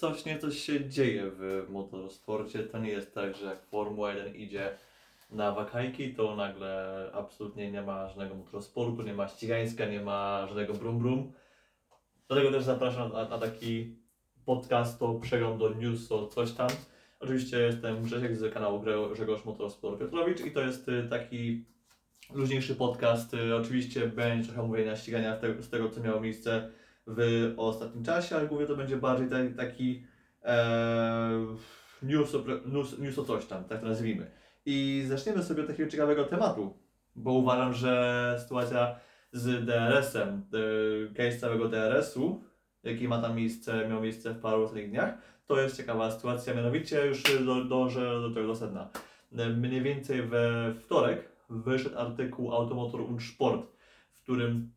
[0.00, 2.58] coś nie coś się dzieje w motorsporcie.
[2.58, 4.76] To nie jest tak, że jak Formuła 1 idzie
[5.30, 10.74] na wakajki, to nagle absolutnie nie ma żadnego motorsportu, nie ma ścigańska, nie ma żadnego
[10.74, 11.32] brum brum.
[12.28, 13.96] Dlatego też zapraszam na, na taki
[14.44, 16.68] podcast, to przegląd do news, to coś tam.
[17.20, 21.64] Oczywiście jestem Grzesiek z kanału Grze- Grzegorz Motorsport Piotrowicz i to jest y, taki
[22.34, 23.34] luźniejszy podcast.
[23.34, 26.70] Y, Oczywiście będzie trochę mówienia ścigania z tego, z tego co miało miejsce
[27.16, 30.04] w ostatnim czasie, ale głównie to będzie bardziej taki, taki
[30.44, 31.56] e,
[32.02, 34.30] news, o, news, news o coś tam, tak to nazwijmy.
[34.66, 36.78] I zaczniemy sobie od takiego ciekawego tematu,
[37.16, 38.96] bo uważam, że sytuacja
[39.32, 42.44] z DRS-em, y, case całego DRS-u,
[42.82, 45.14] jaki ma tam miejsce, miał miejsce w paru ostatnich dniach,
[45.46, 48.90] to jest ciekawa sytuacja, mianowicie już do, dążę do tego do sedna.
[49.32, 53.66] Y, Mniej więcej we wtorek wyszedł artykuł Automotor und Sport,
[54.12, 54.72] w którym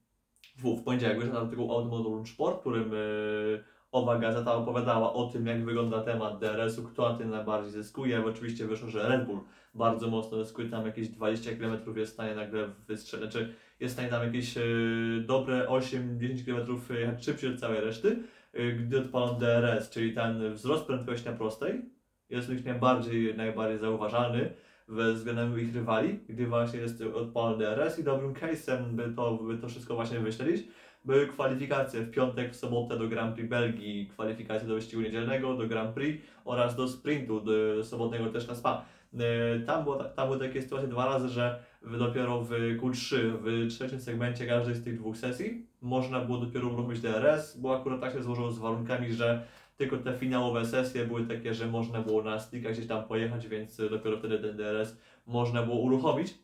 [0.55, 5.48] w, w poniedziałek wyszedł artykuł Automotor und Sport, którym y, owa gazeta opowiadała o tym,
[5.48, 8.26] jak wygląda temat DRS-u, kto na tym najbardziej zyskuje.
[8.26, 9.40] Oczywiście wyszło, że Red Bull
[9.73, 13.98] bardzo mocno zyskuje, tam jakieś 20 km jest w stanie nagle wystrzelić, znaczy jest w
[13.98, 16.67] stanie tam jakieś y, dobre 8-10 km
[16.99, 18.23] jechać szybciej od całej reszty,
[18.55, 21.82] y, gdy odpalą DRS, czyli ten wzrost prędkości na prostej
[22.29, 24.54] jest najbardziej, najbardziej zauważalny
[24.87, 29.67] względem ich rywali, gdy właśnie jest odpalony DRS i dobrym case'em, by to, by to
[29.67, 30.67] wszystko właśnie wyśledzić,
[31.05, 35.67] były kwalifikacje w piątek, w sobotę do Grand Prix Belgii, kwalifikacje do wyścigu niedzielnego, do
[35.67, 38.85] Grand Prix oraz do sprintu do sobotniego też na Spa.
[39.20, 41.63] E, Tam, było, tam były takie sytuacje dwa razy, że
[41.99, 46.99] dopiero w Q3, w trzecim segmencie każdej z tych dwóch sesji można było dopiero uruchomić
[46.99, 49.43] DRS, bo akurat tak się złożyło z warunkami, że
[49.77, 53.77] tylko te finałowe sesje były takie, że można było na sticka gdzieś tam pojechać, więc
[53.77, 56.43] dopiero wtedy ten DRS można było uruchomić.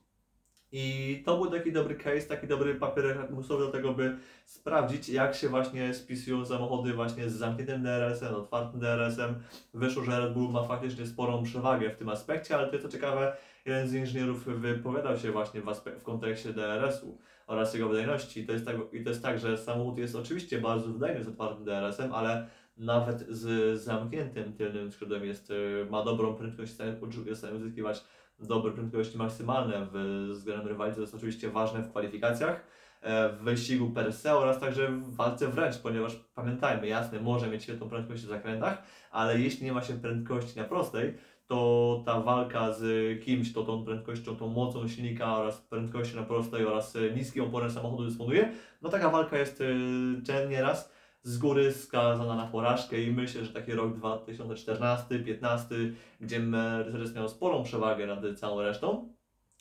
[0.72, 5.36] I to był taki dobry case, taki dobry papier lakmusowy do tego, by sprawdzić, jak
[5.36, 9.36] się właśnie spisują samochody właśnie z zamkniętym DRS-em, otwartym DRS-em.
[9.74, 12.92] Wyszło, że Red Bull ma faktycznie sporą przewagę w tym aspekcie, ale to jest co
[12.92, 15.66] ciekawe, jeden z inżynierów wypowiadał się właśnie w,
[16.00, 17.18] w kontekście DRS-u
[17.48, 18.42] oraz jego wydajności.
[18.42, 21.28] I to, jest tak, I to jest tak, że samochód jest oczywiście bardzo wydajny z
[21.28, 22.48] otwartym DRS-em, ale
[22.80, 26.98] nawet z zamkniętym tylnym skrzydłem jest, y, ma dobrą prędkość, jest
[27.28, 28.04] w stanie- uzyskiwać
[28.40, 32.64] dobre prędkości maksymalne w względem rywali, to jest oczywiście ważne w kwalifikacjach,
[33.02, 37.64] e, w wyścigu per se oraz także w walce wręcz, ponieważ pamiętajmy, jasne, może mieć
[37.64, 41.14] świetną prędkość w zakrętach, ale jeśli nie ma się prędkości na prostej,
[41.48, 42.84] to ta walka z
[43.24, 47.72] kimś, kto tą prędkością, tą mocą silnika oraz prędkością na prostej oraz e, niskim oporem
[47.72, 48.52] samochodu dysponuje,
[48.82, 53.74] no taka walka jest e, nieraz z góry skazana na porażkę i myślę, że taki
[53.74, 59.14] rok 2014-15, gdzie Mercedes miał sporą przewagę nad całą resztą,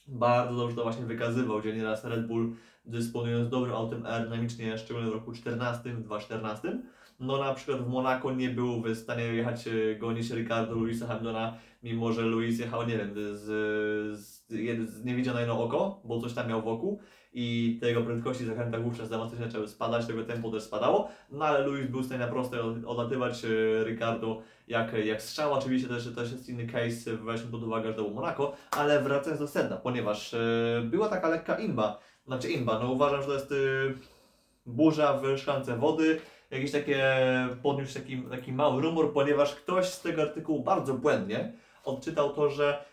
[0.09, 2.55] bardzo dobrze to właśnie wykazywał, gdzie nieraz Red Bull
[2.85, 6.83] dysponując dobrym autem aerodynamicznie, szczególnie w roku 14, 2014,
[7.21, 11.57] no na przykład w Monako nie był w stanie jechać, e, gonić Ricardo Luisa Hamiltona,
[11.83, 13.41] mimo że Luis jechał, nie wiem, z,
[14.21, 17.01] z, jed- z niewidziane oko, bo coś tam miał wokół
[17.41, 21.45] i te jego prędkości w zakrętach wówczas dramatycznie zaczęły spadać, tego tempo też spadało, no
[21.45, 23.49] ale Luis był w stanie na prostej od- odlatywać e,
[23.85, 28.03] Ricardo jak, jak strzał, oczywiście też, też jest inny case, weźmy pod uwagę, że to
[28.03, 30.39] był Monako, ale wracając do sedna, ponieważ e,
[30.85, 33.55] była taka lekka inba, znaczy inba, no uważam, że to jest e,
[34.67, 36.21] burza w szklance wody,
[36.51, 37.05] jakieś takie,
[37.63, 41.53] podniósł taki, taki mały rumor, ponieważ ktoś z tego artykułu bardzo błędnie
[41.85, 42.85] odczytał to, że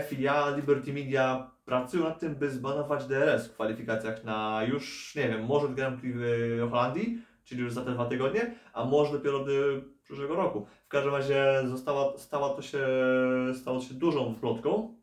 [0.00, 5.44] FIA, Liberty Media pracują nad tym, by zbanować DRS w kwalifikacjach na już, nie wiem,
[5.44, 9.52] może Grand Prix w Holandii, czyli już za te dwa tygodnie, a może dopiero do
[10.02, 10.66] przyszłego roku.
[10.84, 12.86] W każdym razie została, stała to się,
[13.54, 14.94] stało to się dużą plotką,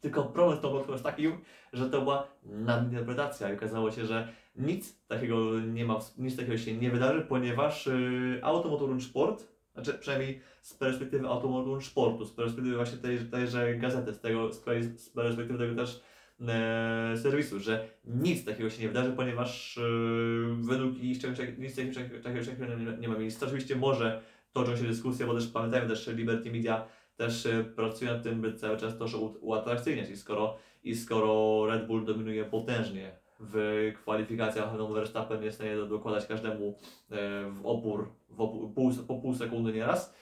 [0.00, 1.28] tylko problem z tą plotką jest taki,
[1.72, 6.76] że to była nadinterpretacja i okazało się, że nic takiego nie ma, nic takiego się
[6.76, 12.98] nie wydarzy, ponieważ yy, Automotor Sport, znaczy przynajmniej z perspektywy Automotor Sportu, z perspektywy właśnie
[12.98, 16.02] tej, tejże gazety, z, tego, z, perspektywy tego też
[16.48, 19.82] e, serwisu, że nic takiego się nie wydarzy, ponieważ e,
[20.60, 21.18] według ich
[21.58, 23.46] nic takiego, takiego, nie, nie ma miejsca.
[23.46, 24.22] Oczywiście może
[24.52, 28.40] toczą się dyskusje, bo też pamiętajmy też, że Liberty Media też e, pracuje nad tym,
[28.40, 29.06] by cały czas to
[29.40, 35.60] uatrakcyjniać i skoro, i skoro Red Bull dominuje potężnie w kwalifikacjach, no Verstappen jest w
[35.60, 36.78] stanie dokładać każdemu
[37.10, 38.36] e, w opór, w
[38.74, 40.14] pół, po pół sekundy nieraz,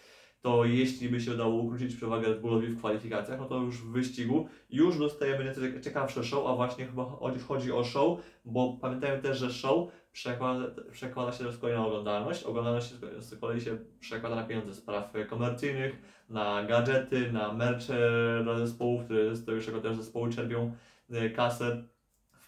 [0.43, 3.93] to jeśli by się udało ukrócić przewagę Red Bullowi w kwalifikacjach, no to już w
[3.93, 7.05] wyścigu już dostajemy nieco cieka- ciekawsze show, a właśnie chyba
[7.49, 12.45] chodzi- o show, bo pamiętajmy też, że show przekłada, przekłada się z kolei na oglądalność,
[12.45, 19.05] oglądalność z kolei się przekłada na pieniądze spraw komercyjnych, na gadżety, na mercze dla zespołów,
[19.05, 20.73] które z tego też zespoły czerpią
[21.11, 21.85] e, kasę.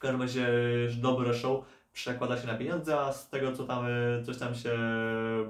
[0.01, 0.49] W każdym razie
[1.01, 4.79] dobre show przekłada się na pieniądze, a z tego co tam e, coś tam się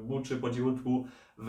[0.02, 1.06] buczy po cichutku
[1.38, 1.48] w,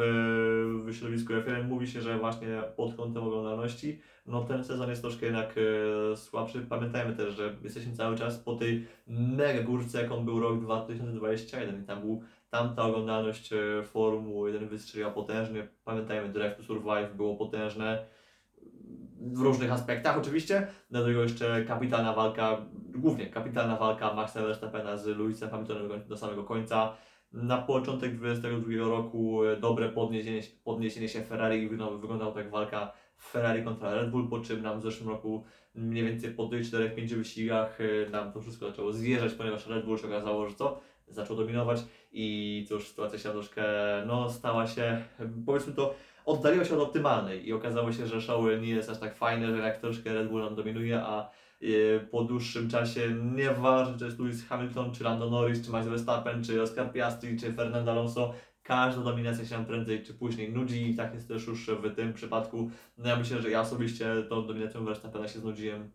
[0.86, 5.26] w środowisku F1 mówi się, że właśnie pod kątem oglądalności, no ten sezon jest troszkę
[5.26, 6.66] jednak e, słabszy.
[6.70, 11.86] Pamiętajmy też, że jesteśmy cały czas po tej mega górce, jaką był rok 2021 i
[11.86, 15.68] tam był tamta oglądalność e, Formuły 1 wystrzeliła potężnie.
[15.84, 18.06] Pamiętajmy, Drive to Survive było potężne
[19.22, 20.68] w różnych aspektach oczywiście.
[20.92, 22.66] Do tego jeszcze kapitalna walka,
[22.96, 26.94] głównie kapitalna walka Maxa Verstappena z Luisem Hamiltonem do- samego końca.
[27.34, 32.92] Na początek 2022 roku e, dobre podniesienie, podniesienie się Ferrari i wyglądało tak walka
[33.22, 35.44] Ferrari kontra Red Bull, po czym nam w zeszłym roku
[35.76, 39.98] mniej więcej po tych 4-5 wyścigach e, nam to wszystko zaczęło zjeżdżać, ponieważ Red Bull
[39.98, 40.80] się okazało, że co?
[41.08, 43.64] Zaczął dominować i cóż, sytuacja się troszkę,
[44.08, 45.02] no stała się,
[45.46, 45.96] powiedzmy to,
[46.26, 49.58] oddaliła się od optymalnej i okazało się, że show nie jest aż tak fajne, że
[49.58, 51.30] jak troszkę Red Bull nam dominuje, a
[51.62, 56.44] e, po dłuższym czasie nieważne, czy jest Lewis Hamilton, czy Lando Norris, czy Max Verstappen,
[56.44, 58.34] czy Oscar Piastri, czy Fernando Alonso,
[58.64, 62.14] każda dominacja się nam prędzej czy później nudzi i tak jest też już w tym
[62.14, 62.72] przypadku.
[62.98, 65.92] No ja myślę, że ja osobiście tą dominacją Verstappena się znudziłem.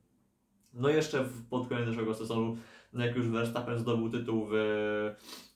[0.74, 2.56] No jeszcze pod koniec naszego sezonu,
[2.92, 4.52] no jak już Verstappen zdobył tytuł w,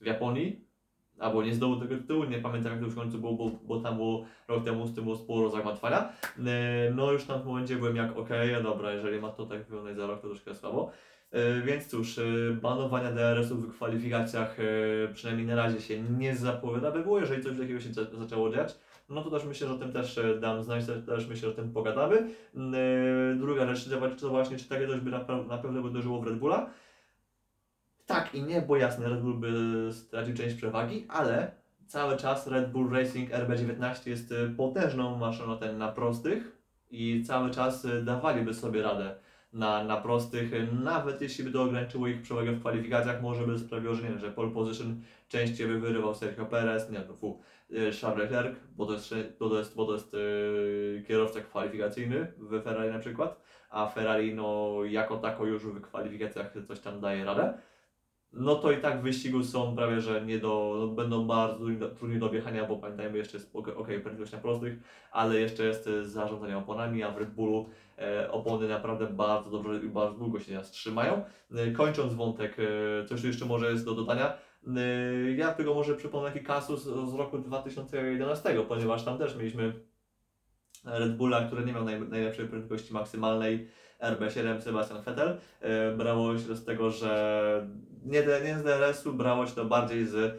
[0.00, 0.69] w Japonii,
[1.20, 3.80] albo nie zdobył tego tytułu, nie pamiętam jak to już w końcu było, bo, bo
[3.80, 6.08] tam było rok temu z tym było sporo zagmatwania.
[6.38, 9.62] E, No już tam w momencie byłem jak okej, okay, dobra, jeżeli ma to tak
[9.64, 10.90] wyglądać za rok, to troszkę słabo.
[11.32, 12.22] E, Więc cóż, e,
[12.62, 14.56] banowania DRS-ów w kwalifikacjach
[15.14, 18.78] przynajmniej na razie się nie zapowiada, by było, jeżeli coś takiego się za- zaczęło dziać.
[19.08, 21.72] No to też myślę, że o tym też dam znać, też- myślę, że o tym
[21.72, 22.28] pogadamy.
[23.36, 23.88] Druga rzecz,
[24.20, 26.70] to właśnie, czy takie coś by na, pe- na pewno uderzyło w Red Bulla.
[28.10, 31.50] Tak i nie, bo jasne, Red Bull by stracił część przewagi, ale
[31.86, 36.58] cały czas Red Bull Racing RB19 jest e, potężną maszyną ten na prostych
[36.90, 39.14] i cały czas e, dawaliby sobie radę
[39.52, 40.50] na, na prostych,
[40.82, 44.18] nawet jeśli by to ograniczyło ich przewagę w kwalifikacjach, może by sprawiło, że nie wiem,
[44.18, 47.40] że pole position częściej by wyrywał Sergio Perez, nie no fu,
[47.72, 52.32] e, Charles Leclerc, bo to jest, bo to jest, bo to jest e, kierowca kwalifikacyjny
[52.38, 53.40] w Ferrari na przykład,
[53.70, 57.58] a Ferrari no jako tako już w kwalifikacjach coś tam daje radę
[58.32, 61.58] no to i tak w wyścigu są prawie, że nie do, no będą bardzo
[61.98, 64.78] trudni do, objechania, bo pamiętajmy, jeszcze jest ok, okay, prędkość na prostych,
[65.12, 67.68] ale jeszcze jest e, zarządzanie oponami, a w Red Bullu
[67.98, 71.22] e, opony naprawdę bardzo dobrze i bardzo długo się nas trzymają.
[71.54, 74.32] E, kończąc wątek, e, coś jeszcze może jest do dodania,
[74.76, 79.72] e, ja tego może przypomnę taki kasus z roku 2011, ponieważ tam też mieliśmy
[80.84, 83.68] Red Bulla, który nie miał naj, najlepszej prędkości maksymalnej,
[84.00, 85.38] RB7 Sebastian Vettel.
[85.60, 87.66] E, brało się z tego, że
[88.04, 90.30] nie, nie z DRS-u, brało się to bardziej z, e,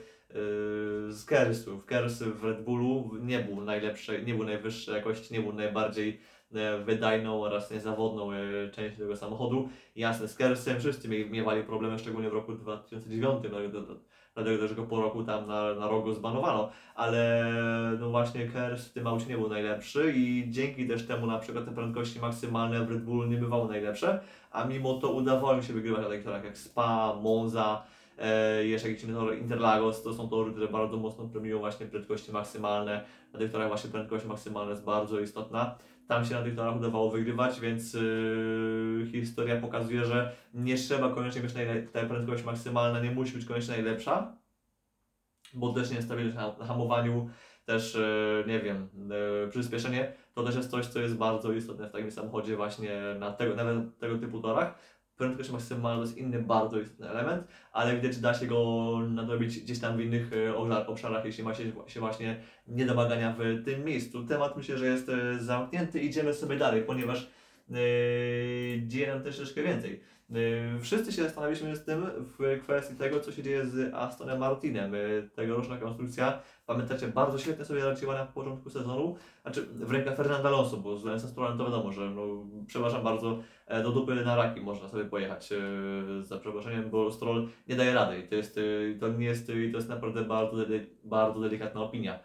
[1.11, 1.85] z Kersów.
[1.85, 6.19] Kers w Red Bullu nie był najlepszy, nie był najwyższej jakości, nie był najbardziej
[6.53, 8.29] e, wydajną oraz niezawodną
[8.71, 9.69] częścią tego samochodu.
[9.95, 13.43] Jasne, z Kersem wszyscy mie- miewali problemy, szczególnie w roku 2009,
[14.35, 17.43] dlatego, też go po roku tam na, na rok go zbanowano, ale
[17.99, 21.65] no właśnie Kers w tym aucie nie był najlepszy i dzięki też temu na przykład
[21.65, 24.19] te prędkości maksymalne w Red Bullu nie bywały najlepsze,
[24.51, 27.83] a mimo to udawało mi się wygrywać na takich torach jak Spa, Monza,
[28.17, 33.05] e, jeszcze jakiś tor Interlagos, to są tory, które bardzo mocno premiują właśnie prędkości maksymalne,
[33.33, 35.75] na tych torach właśnie prędkość maksymalna jest bardzo istotna.
[36.11, 41.41] Tam się na tych torach udawało wygrywać, więc yy, historia pokazuje, że nie trzeba koniecznie
[41.41, 41.51] mieć
[41.91, 44.35] ta prędkość maksymalna, nie musi być koniecznie najlepsza,
[45.53, 47.29] bo też niestabilność na, na hamowaniu,
[47.65, 48.89] też yy, nie wiem,
[49.43, 53.31] yy, przyspieszenie, to też jest coś, co jest bardzo istotne w takim samochodzie właśnie na
[53.31, 54.79] tego, nawet tego typu torach.
[55.21, 59.59] Prędkość maksymalna to jest inny bardzo istotny element, ale widać, że da się go nadrobić
[59.59, 64.25] gdzieś tam w innych e, obszar- obszarach, jeśli ma się, właśnie niedomagania w tym miejscu.
[64.25, 67.29] Temat myślę, że jest e, zamknięty, idziemy sobie dalej, ponieważ
[67.71, 67.75] e,
[68.87, 70.01] dzieje nam troszkę więcej.
[70.31, 72.05] E, Wszyscy się zastanawialiśmy z tym
[72.39, 74.95] w kwestii tego, co się dzieje z Astonem Martinem.
[74.95, 74.97] E,
[75.35, 80.77] Tegoroczna konstrukcja, pamiętacie, bardzo świetnie sobie radziła na początku sezonu, znaczy w rękach Fernanda Alonso,
[80.77, 82.21] bo z Lensem Strollem to wiadomo, że no,
[82.67, 85.57] przepraszam bardzo, e, do dupy na raki można sobie pojechać e,
[86.23, 89.53] za przeproszeniem, bo Stroll nie daje rady i to jest, e, to nie jest, to
[89.53, 90.57] jest naprawdę bardzo,
[91.03, 92.19] bardzo delikatna opinia,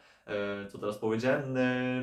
[0.69, 1.43] co teraz powiedziałem.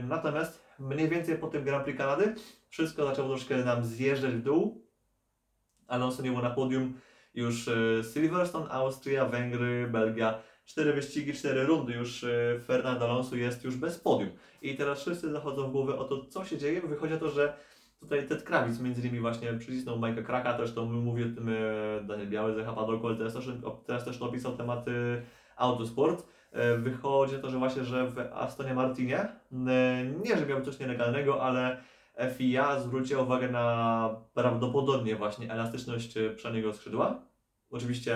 [0.08, 2.36] Natomiast mniej więcej po tym Grand Prix Kanady
[2.70, 4.83] wszystko zaczęło troszkę nam zjeżdżać w dół.
[5.94, 6.94] Alonso nie było na podium
[7.34, 10.40] już e, Silverstone, Austria, Węgry, Belgia.
[10.66, 14.30] Cztery wyścigi, cztery rundy już e, Fernando Alonso jest już bez podium.
[14.62, 16.82] I teraz wszyscy zachodzą w głowę o to, co się dzieje.
[16.82, 17.54] Wychodzi to, że
[18.00, 21.54] tutaj Ted Krawic między innymi właśnie przycisnął Majka Kraka, też to mówi o tym e,
[22.04, 23.46] Daniel Biały, Zecha Padoko, ale teraz też,
[23.86, 24.92] teraz też opisał temat e,
[25.56, 26.34] Autosport.
[26.78, 29.28] Wychodzi to, że właśnie, że w Astonie Martinie,
[30.24, 31.78] nie, że miał coś nielegalnego, ale
[32.38, 37.22] FIA zwróciła uwagę na prawdopodobnie właśnie elastyczność e, przedniego skrzydła.
[37.70, 38.16] Oczywiście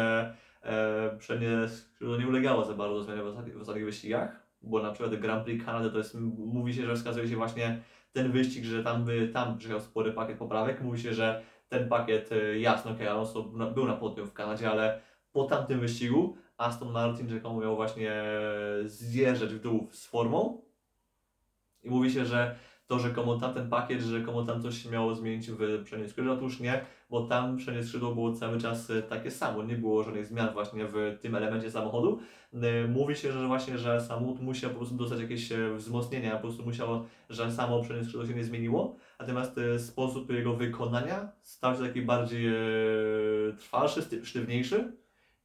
[0.64, 4.92] e, przednie skrzydło nie ulegało za bardzo zmianie w, ostatnich- w ostatnich wyścigach, bo na
[4.92, 8.84] przykład Grand Prix Kanady to jest, mówi się, że wskazuje się właśnie ten wyścig, że
[8.84, 13.08] tam, by, tam przyjechał spory pakiet poprawek, mówi się, że ten pakiet, e, jasno, okej,
[13.08, 15.02] Alonso był na podium w Kanadzie, ale
[15.32, 18.24] po tamtym wyścigu Aston Martin rzekomo miał właśnie
[18.86, 20.62] zjeżdżać w dół z formą
[21.84, 22.56] i mówi się, że
[22.88, 26.60] to rzekomo tamten pakiet, że rzekomo tam coś się miało zmienić w przednie skrzydło, otóż
[26.60, 30.54] nie, bo tam przednie skrzydło było cały czas e, takie samo, nie było żadnych zmian
[30.54, 32.20] właśnie w tym elemencie samochodu.
[32.54, 36.42] E, Mówi się, że właśnie, że samochód musiał po prostu dostać jakieś e, wzmocnienia, po
[36.42, 41.82] prostu musiało, że samo przednie skrzydło się nie zmieniło, natomiast sposób jego wykonania stał się
[41.82, 42.52] taki bardziej
[43.60, 44.92] trwalszy, sztywniejszy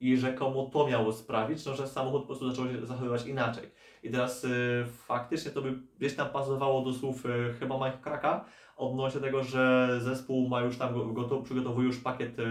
[0.00, 3.70] i rzekomo to miało sprawić, no, że samochód po prostu zaczął się zachowywać inaczej.
[4.02, 8.44] I teraz y, faktycznie to by gdzieś tam pasowało do słów y, chyba Mike Kraka
[8.76, 12.42] odnośnie tego, że zespół ma już tam go- gotow, przygotowuje już pakiet y,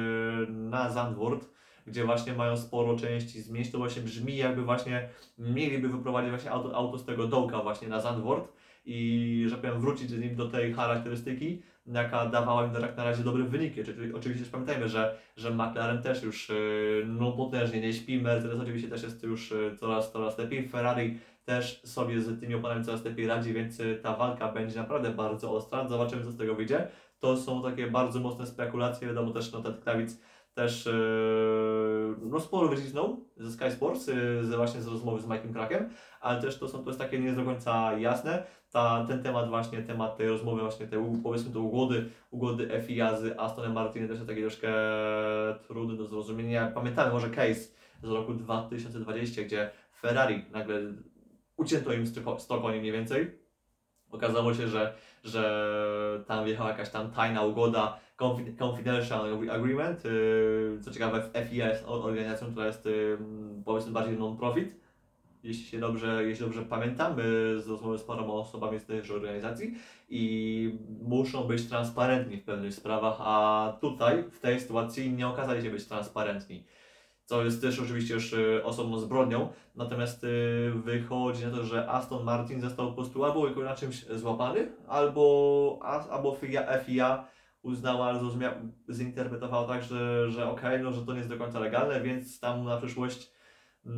[0.49, 1.49] na Zandvoort,
[1.87, 3.71] gdzie właśnie mają sporo części zmienić.
[3.71, 7.99] To właśnie brzmi jakby właśnie mieliby wyprowadzić właśnie auto, auto z tego dołka właśnie na
[7.99, 8.53] Zandvoort
[8.85, 13.23] i że powiem wrócić z nim do tej charakterystyki, jaka dawała im jak na razie
[13.23, 13.83] dobre wyniki.
[13.83, 16.51] Czyli oczywiście też pamiętajmy, że, że McLaren też już
[17.05, 22.21] no, potężnie nie śpi, Mercedes oczywiście też jest już coraz, coraz lepiej, Ferrari też sobie
[22.21, 25.87] z tymi oponentami coraz lepiej radzi, więc y, ta walka będzie naprawdę bardzo ostra.
[25.87, 26.87] Zobaczymy, co z tego wyjdzie.
[27.19, 29.07] To są takie bardzo mocne spekulacje.
[29.07, 30.17] Wiadomo też, no Ted Krawic
[30.53, 35.53] też yy, no, sporo wycisnął ze Sky Sports, yy, ze, właśnie z rozmowy z Mike'em
[35.53, 35.89] Krakiem,
[36.21, 38.43] ale też to, są, to jest takie nie do końca jasne.
[38.71, 43.39] Ta, ten temat właśnie, temat tej rozmowy, właśnie tej powiedzmy to ugody, ugody FIA z
[43.39, 44.73] Astonem Martinem też jest taki troszkę
[45.67, 46.71] trudny do zrozumienia.
[46.75, 47.61] Pamiętamy może case
[48.03, 49.71] z roku 2020, gdzie
[50.01, 50.79] Ferrari nagle
[51.61, 53.31] ucięto im stoko- sto koni mniej więcej.
[54.11, 60.05] Okazało się, że, że tam wjechała jakaś tam tajna ugoda, confi- confidential agreement.
[60.05, 63.17] Yy, co ciekawe, FIA jest organizacją, która jest yy,
[63.65, 64.75] powiedzmy bardziej non-profit.
[65.43, 69.75] Jeśli się dobrze, jeśli dobrze pamiętam, yy, z rozmowy z paroma osobami z tejże organizacji
[70.09, 75.69] i muszą być transparentni w pewnych sprawach, a tutaj w tej sytuacji nie okazali się
[75.69, 76.63] być transparentni
[77.31, 82.61] co jest też oczywiście już osobną zbrodnią, natomiast y, wychodzi na to, że Aston Martin
[82.61, 86.37] został po prostu albo na czymś złapany, albo, albo
[86.85, 87.25] FIA,
[87.61, 88.19] uznała,
[88.89, 92.63] zinterpretowała tak, że, że okej, no, że to nie jest do końca legalne, więc tam
[92.63, 93.31] na przyszłość
[93.85, 93.89] y,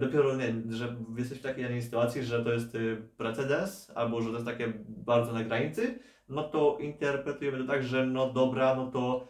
[0.00, 4.22] dopiero, nie że jesteś w takiej a nie sytuacji, że to jest y, precedens, albo
[4.22, 8.74] że to jest takie bardzo na granicy, no to interpretujemy to tak, że no dobra,
[8.74, 9.28] no to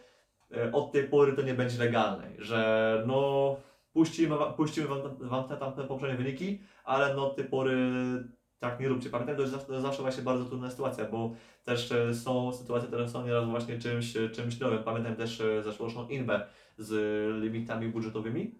[0.73, 3.55] od tej pory to nie będzie legalne, że no
[3.93, 7.77] puścimy, puścimy wam, wam te tamte poprzednie wyniki, ale no od tej pory
[8.59, 9.09] tak nie róbcie.
[9.37, 11.31] Jest zawsze, to jest zawsze właśnie bardzo trudna sytuacja, bo
[11.63, 14.83] też e, są sytuacje, które są nieraz właśnie czymś, e, czymś nowym.
[14.83, 16.91] Pamiętam też e, zeszłoroczną Inbę z
[17.43, 18.55] limitami budżetowymi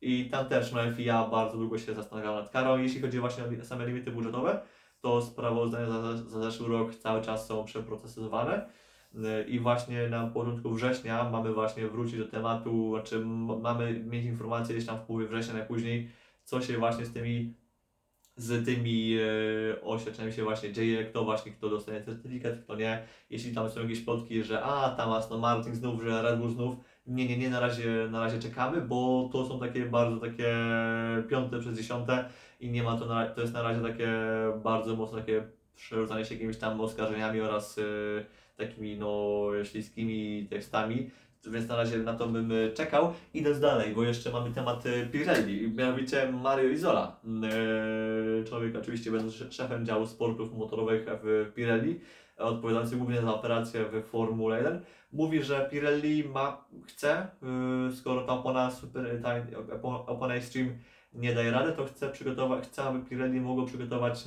[0.00, 2.78] i tam też no, FIA bardzo długo się zastanawiała nad karą.
[2.78, 4.60] Jeśli chodzi właśnie o same limity budżetowe,
[5.00, 8.68] to sprawozdania za, za zeszły rok cały czas są przeprocesowane.
[9.16, 13.20] Y, I właśnie na początku września mamy właśnie wrócić do tematu, znaczy
[13.60, 16.10] mamy mieć informacje gdzieś tam w połowie września najpóźniej,
[16.44, 17.54] co się właśnie z tymi
[18.36, 23.02] z tymi e, oświadczeniami się właśnie dzieje, kto właśnie, kto dostanie certyfikat, kto nie.
[23.30, 26.76] Jeśli tam są jakieś plotki, że a, tam Aston Martin znów, że Red Bull znów,
[27.06, 30.54] nie, nie, nie, na razie, na razie czekamy, bo to są takie bardzo takie
[31.30, 32.24] piąte przez dziesiąte
[32.60, 34.08] i nie ma to, na, to jest na razie takie
[34.62, 35.42] bardzo mocno takie
[35.74, 37.82] przerzucanie się jakimiś tam oskarżeniami oraz e,
[38.56, 41.10] takimi no śliskimi tekstami,
[41.46, 43.12] więc na razie na to bym e, czekał.
[43.34, 47.20] Idąc dalej, bo jeszcze mamy temat e, Pirelli, mianowicie Mario Isola.
[47.24, 52.00] E, Człowiek oczywiście będąc sz- szefem działu sportów motorowych w Pirelli,
[52.38, 54.80] odpowiadający głównie za operacje w Formule 1,
[55.12, 57.26] mówi, że Pirelli ma, chce,
[57.96, 59.40] skoro ta opona super, ta
[59.76, 60.70] opo- opona Extreme
[61.14, 64.24] nie daje rady, to chce przygotować, chce, aby Pirelli mogło przygotować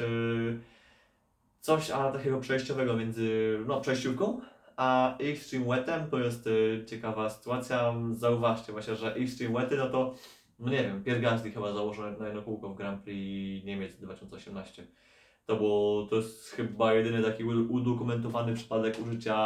[1.67, 4.41] coś a takiego przejściowego między no, przejściówką
[4.77, 6.09] a Extreme Wetem.
[6.09, 7.93] To jest e, ciekawa sytuacja.
[8.11, 10.13] Zauważcie właśnie, że Extreme Wety, no to
[10.59, 14.87] no nie wiem, Pierre chyba założył na jedno kółko w Grand Prix Niemiec 2018.
[15.45, 19.37] To było, to jest chyba jedyny taki udokumentowany przypadek użycia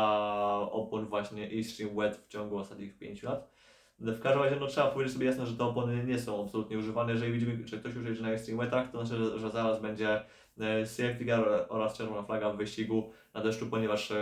[0.72, 3.52] opon właśnie Extreme Wet w ciągu ostatnich 5 lat.
[4.00, 7.12] W każdym razie no, trzeba powiedzieć sobie jasno, że te opony nie są absolutnie używane.
[7.12, 10.22] Jeżeli widzimy, że ktoś jedzie na Extreme Wetach, to znaczy, że zaraz będzie
[10.60, 14.16] e, safety car oraz czerwona flaga w wyścigu na deszczu, ponieważ e,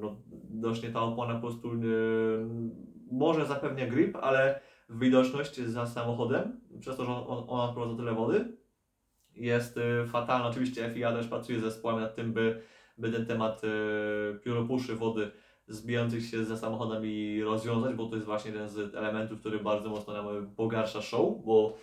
[0.00, 0.16] no,
[0.92, 1.76] ta opona po prostu e,
[3.10, 8.56] może zapewnia grip, ale widoczność za samochodem, przez to, że on, ona odprowadza tyle wody,
[9.34, 10.48] jest fatalna.
[10.48, 12.62] Oczywiście FIA też pracuje z zespołem nad tym, by,
[12.98, 13.62] by ten temat
[14.44, 15.30] pióropuszy wody
[15.68, 20.12] zbijających się ze samochodami rozwiązać, bo to jest właśnie jeden z elementów, który bardzo mocno
[20.12, 21.76] nam pogarsza show, bo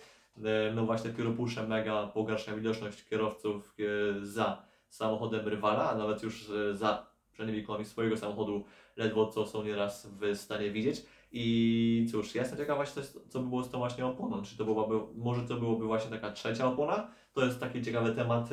[0.74, 6.76] no właśnie pióropusze mega pogarsza widoczność kierowców e, za samochodem rywala, a nawet już e,
[6.76, 8.64] za przynajmniej swojego samochodu
[8.96, 11.06] ledwo co są nieraz w stanie widzieć.
[11.32, 14.42] I cóż, ja jestem ciekaw właśnie, coś, co by było z tą właśnie oponą.
[14.42, 17.10] Czy to byłaby, może to byłoby właśnie taka trzecia opona?
[17.32, 18.48] To jest taki ciekawy temat,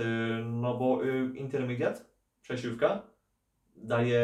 [0.45, 2.01] no bo y, intermediate,
[2.41, 3.01] przesiłka,
[3.75, 4.21] daje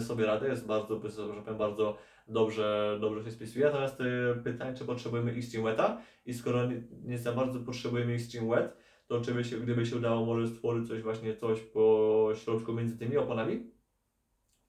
[0.00, 1.96] sobie radę, jest bardzo, że powiem, bardzo
[2.28, 3.64] dobrze, dobrze się spisuje.
[3.64, 4.04] Natomiast y,
[4.44, 6.68] pytanie, czy potrzebujemy Extreme Weta i skoro
[7.04, 8.76] nie, za bardzo potrzebujemy Extreme Wet,
[9.06, 12.98] to czy by się, gdyby się udało może stworzyć coś właśnie, coś po środku między
[12.98, 13.70] tymi oponami,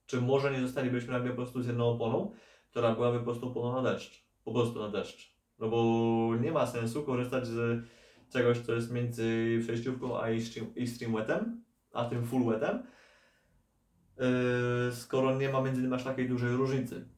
[0.06, 2.32] czy może nie zostalibyśmy nagle po prostu z jedną oponą,
[2.70, 5.36] która byłaby po prostu oponą na deszcz, po prostu na deszcz.
[5.60, 7.86] No bo nie ma sensu korzystać z
[8.30, 12.84] czegoś, co jest między przejściówką a extreme, extreme wetem, a tym full wetem,
[14.18, 14.26] yy,
[14.92, 17.15] skoro nie ma między nimi aż takiej dużej różnicy.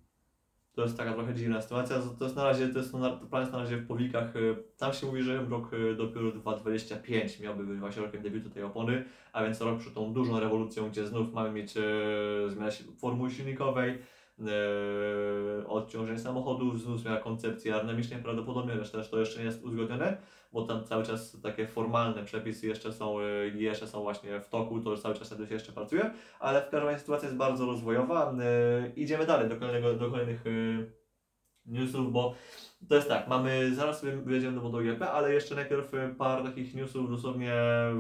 [0.78, 1.98] To jest taka trochę dziwna sytuacja.
[2.20, 4.36] To jest na razie, to jest na, plan jest na razie w powikach.
[4.36, 8.64] yy, Tam się mówi, że rok yy, dopiero 2025 miałby być właśnie rokiem debiutu tej
[8.64, 9.04] opony,
[9.34, 13.98] a więc rok przed tą dużą rewolucją, gdzie znów mamy mieć yy, zmianę formuły silnikowej,
[15.68, 20.18] odciążenie samochodów, znów zmiana koncepcji aerodynamicznej prawdopodobnie, też to jeszcze nie jest uzgodnione,
[20.54, 24.80] bo tam cały czas takie formalne przepisy jeszcze są, yy, jeszcze są właśnie w toku,
[24.80, 28.36] to cały czas tym się jeszcze pracuje, ale w każdym razie sytuacja jest bardzo rozwojowa.
[28.84, 30.44] Yy, idziemy dalej do, kolejnego, do kolejnych
[31.66, 32.36] newsów, bo
[32.90, 34.18] to jest tak, mamy, zaraz sobie
[34.52, 37.54] do MotoGP, ale jeszcze najpierw parę takich newsów dosłownie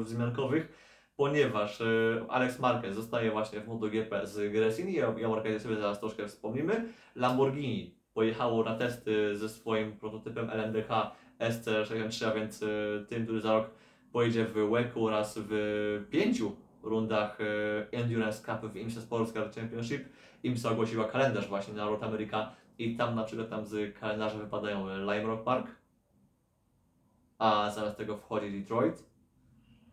[0.03, 0.86] wzmiankowych,
[1.17, 5.99] ponieważ yy, Alex Marquez zostaje właśnie w MotoGP z Gresini, ja, ja Marquezie sobie zaraz
[5.99, 6.85] troszkę wspomnimy.
[7.15, 13.53] Lamborghini pojechało na testy ze swoim prototypem LMDH SC63, a więc yy, tym, który za
[13.53, 13.69] rok
[14.11, 20.05] pojedzie w WEC oraz w pięciu rundach yy, Endurance Cup w IMSA Sports Car Championship.
[20.43, 24.87] IMSA ogłosiła kalendarz właśnie na Road America i tam na przykład tam z kalendarza wypadają
[24.97, 25.67] Lime Rock Park,
[27.37, 29.06] a zamiast tego wchodzi Detroit,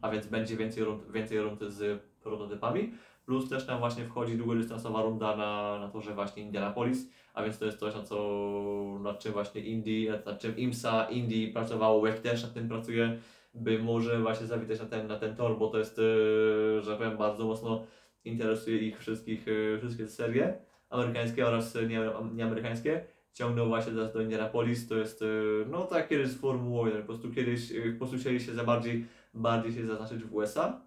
[0.05, 2.93] a więc będzie więcej rund, więcej rund z prototypami.
[3.27, 7.65] Plus też tam właśnie wchodzi długodystansowa runda na, na torze właśnie Indianapolis, a więc to
[7.65, 12.43] jest coś, na co, nad czym właśnie Indy, nad czym IMSA, Indy pracowało, WEC też
[12.43, 13.19] nad tym pracuje,
[13.55, 17.17] by może właśnie zawitać na ten, na ten tor, bo to jest, yy, że powiem,
[17.17, 17.87] bardzo mocno
[18.25, 20.59] interesuje ich wszystkich, yy, wszystkie serie
[20.91, 22.01] amerykańskie oraz nie,
[22.35, 23.05] nieamerykańskie.
[23.33, 27.09] Ciągną właśnie teraz do Indianapolis, to jest, yy, no tak kiedyś z Formuły 1, po
[27.09, 30.81] prostu kiedyś, po prostu chcieli się za bardziej, bardziej się zaznaczyć w USA.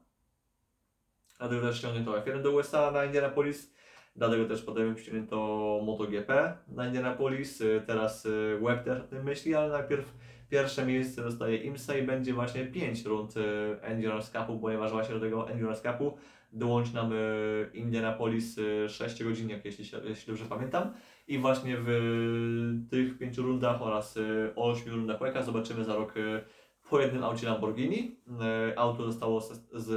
[1.39, 3.73] Dlatego też ściągnięto F1 do USA na Indianapolis.
[4.17, 5.37] Dlatego też potem ściągnięto
[5.83, 7.61] MotoGP na Indianapolis.
[7.61, 10.13] Y, Teraz y, Web też o tym myśli, ale najpierw
[10.49, 13.41] pierwsze miejsce dostaje IMSA i będzie właśnie 5 rund y,
[13.81, 16.17] Endurance Cupu, ponieważ właśnie do tego Endurance Cupu
[16.53, 17.11] dołączy nam
[17.73, 20.93] Indianapolis 6 godzinnik, jeśli, jeśli dobrze pamiętam.
[21.27, 21.89] I właśnie w
[22.89, 24.19] tych 5 rundach oraz
[24.55, 26.13] 8 rundach WECA zobaczymy za rok
[26.89, 28.15] po jednym aucie Lamborghini.
[28.71, 29.41] Y, Auto zostało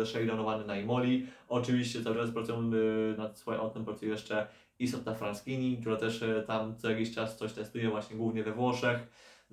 [0.04, 1.26] zshadownowane na Imoli.
[1.48, 4.46] Oczywiście cały czas pracują y, nad swoim autem, pracuje jeszcze
[4.78, 8.98] Isotta Franschini, która też y, tam co jakiś czas coś testuje właśnie głównie we Włoszech.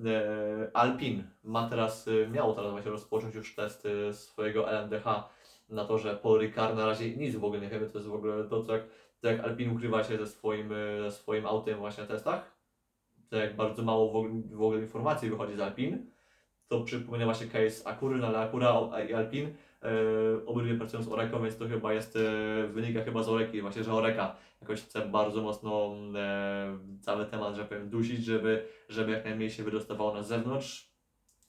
[0.06, 5.30] E, Alpin ma teraz, miało teraz właśnie rozpocząć już testy swojego LMDH
[5.69, 8.13] na to, że Paul Ricard na razie nic w ogóle nie wiemy, to jest w
[8.13, 8.84] ogóle to, co jak,
[9.21, 10.69] to jak Alpin ukrywa się ze swoim,
[11.04, 12.58] ze swoim autem właśnie na testach,
[13.30, 16.12] to jak bardzo mało w ogóle, w ogóle informacji wychodzi z Alpin,
[16.67, 19.47] to przypomina właśnie case Akury, ale Akura i Alpin
[19.84, 19.89] e,
[20.45, 23.93] obydwie pracują z Oreką, więc to chyba jest, e, wynika chyba z Oreki, właśnie, że
[23.93, 29.51] Oreka jakoś chce bardzo mocno e, cały temat, że powiem, dusić, żeby, żeby jak najmniej
[29.51, 30.88] się wydostawało na zewnątrz.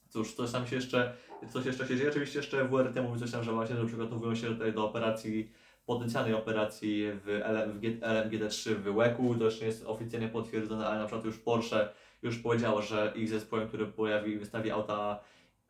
[0.09, 1.13] Cóż, coś tam się jeszcze,
[1.49, 2.09] coś jeszcze się dzieje.
[2.09, 5.51] Oczywiście jeszcze WRT mówi coś tam, że właśnie że przygotowują się tutaj do operacji,
[5.85, 9.35] potencjalnej operacji w, LM, w G- LMGD3 w WEC-u.
[9.35, 11.89] To jeszcze nie jest oficjalnie potwierdzone, ale na przykład już Porsche
[12.21, 15.19] już powiedziało, że ich zespołem, który pojawi, wystawi auta,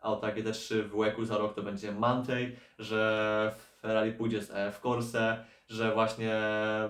[0.01, 5.45] auta GT3 w WEC-u za rok to będzie Mantei, że Ferrari pójdzie z EF Corse,
[5.67, 6.35] że właśnie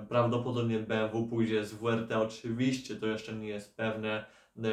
[0.10, 4.26] prawdopodobnie BMW pójdzie z WRT, oczywiście to jeszcze nie jest pewne.
[4.58, 4.64] E,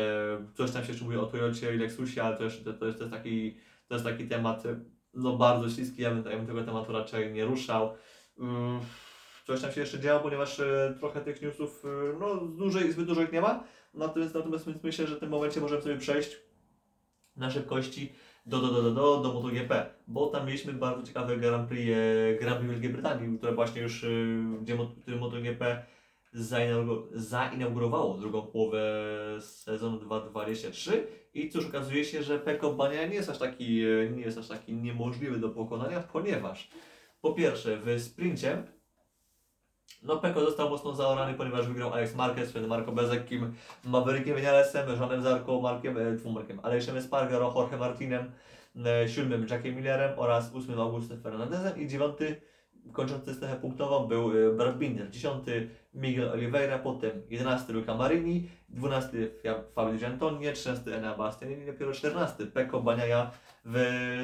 [0.55, 3.05] Coś tam się jeszcze mówi o Toyocie i Lexusie, ale to, jeszcze, to, jest, to,
[3.05, 3.57] jest taki,
[3.89, 4.63] to jest taki temat
[5.15, 7.95] no, bardzo śliski, ja bym, ja bym tego tematu raczej nie ruszał.
[8.39, 8.81] Mm,
[9.47, 13.23] Coś tam się jeszcze działo, ponieważ e, trochę tych newsów, e, no dużej, zbyt dużo
[13.23, 13.65] ich nie ma,
[13.97, 16.37] natomiast, natomiast myślę, że w tym momencie możemy sobie przejść
[17.37, 18.13] na szybkości
[18.47, 22.39] do, do, do, do, do, do MotoGP, bo tam mieliśmy bardzo ciekawe Grand Prix, e,
[22.39, 24.09] Grand Prix Wielkiej Brytanii, które właśnie już, e,
[24.61, 24.77] gdzie
[25.17, 25.85] MotoGP
[26.35, 28.83] zainaugu- zainaugurowało drugą połowę
[29.41, 34.23] sezonu 2023 i cóż, okazuje się, że Peko Bania nie jest aż taki, e, nie
[34.23, 36.71] jest aż taki niemożliwy do pokonania, ponieważ
[37.21, 38.63] po pierwsze w sprincie
[40.07, 45.23] No Peko został mocno zaorany, ponieważ wygrał Alex Marquez przed Marco Bezekkim, Maverickiem Vinalesem, Żanem
[45.23, 48.31] Zarko, Markiem, e, Markiem, Alexem Espargaro, Jorge Martinem,
[48.87, 52.41] e, siódmym Jackiem Millerem oraz ósmym Augustem Fernandezem i dziewiąty
[52.93, 59.31] kończący strefę punktową był e, Brad Binder, dziesiąty Miguel Oliveira, potem jedenasty Luca Marini, dwunasty
[59.43, 63.31] Fia- Fabio Di Antonio, trzynasty Enea Bastianini dopiero czternasty Pecco Bagnaia
[63.65, 63.77] w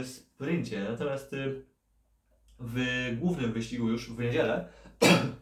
[0.04, 0.86] sprincie.
[0.90, 1.64] Natomiast y,
[2.58, 2.80] w
[3.20, 4.68] głównym wyścigu już w niedzielę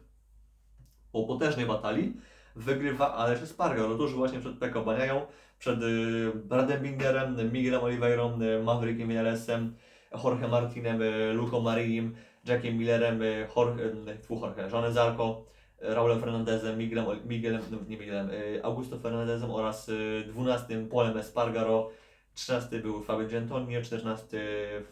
[1.13, 2.13] po potężnej batalii
[2.57, 5.27] wygrywa Alex Espargaro, tuż właśnie przed Pecco Bagnają,
[5.59, 9.75] przed y, Bradem Binderem, Miguelem Oliveirą, y, Maverickiem Vinalesem,
[10.13, 15.47] Jorge Martinem, y, Luco Marinim, Jackiem Millerem, y, Jorge, y, Jorge, Zarco,
[15.81, 18.31] Raulem Fernandezem, Miguelem, Miguelem no, nie Miguelem,
[18.63, 21.91] Augusto Fernandezem oraz y, 12 Polem Espargaro,
[22.35, 24.39] 13 był Fabio Gentonio, 14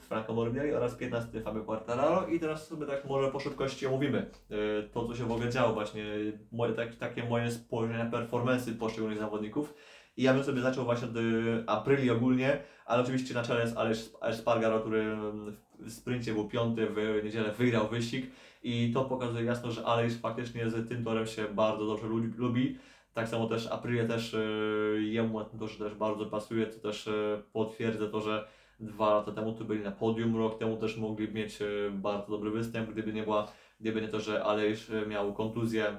[0.01, 2.27] Franco Morbidelli oraz 15 Fabio Quartararo.
[2.27, 5.74] I teraz sobie tak może po szybkości omówimy y, to, co się w ogóle działo
[5.74, 6.05] właśnie,
[6.53, 9.74] moje, tak, takie moje spojrzenie na performance'y poszczególnych zawodników.
[10.16, 13.77] I ja bym sobie zaczął właśnie od y, Aprili ogólnie, ale oczywiście na czele jest
[13.77, 18.31] Alex Espargaro, który mm, w sprincie był piąty, w niedzielę wygrał wyścig.
[18.62, 22.79] I to pokazuje jasno, że Alex faktycznie z tym torem się bardzo dobrze lubi.
[23.18, 27.42] Tak samo też Aprilia też y, jemu na tym też bardzo pasuje, to też y,
[27.52, 28.48] potwierdza to, że
[28.81, 32.50] dwa lata temu tu byli na podium, rok temu też mogli mieć y, bardzo dobry
[32.50, 33.48] występ, gdyby nie była,
[33.81, 35.96] gdyby nie to, że Aleix y, miał kontuzję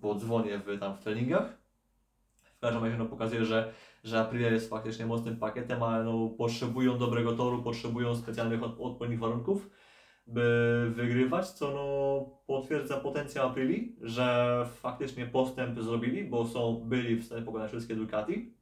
[0.00, 1.56] po dzwonie w, tam w treningach.
[2.56, 3.72] W każdym razie no, pokazuje, że,
[4.04, 9.20] że Aprilia jest faktycznie mocnym pakietem, ale no, potrzebują dobrego toru, potrzebują specjalnych od, odpowiednich
[9.20, 9.70] warunków,
[10.26, 17.24] by wygrywać, co no, potwierdza potencjał Aprilii, że faktycznie postęp zrobili, bo są, byli w
[17.24, 18.54] stanie pokonać wszystkie Ducati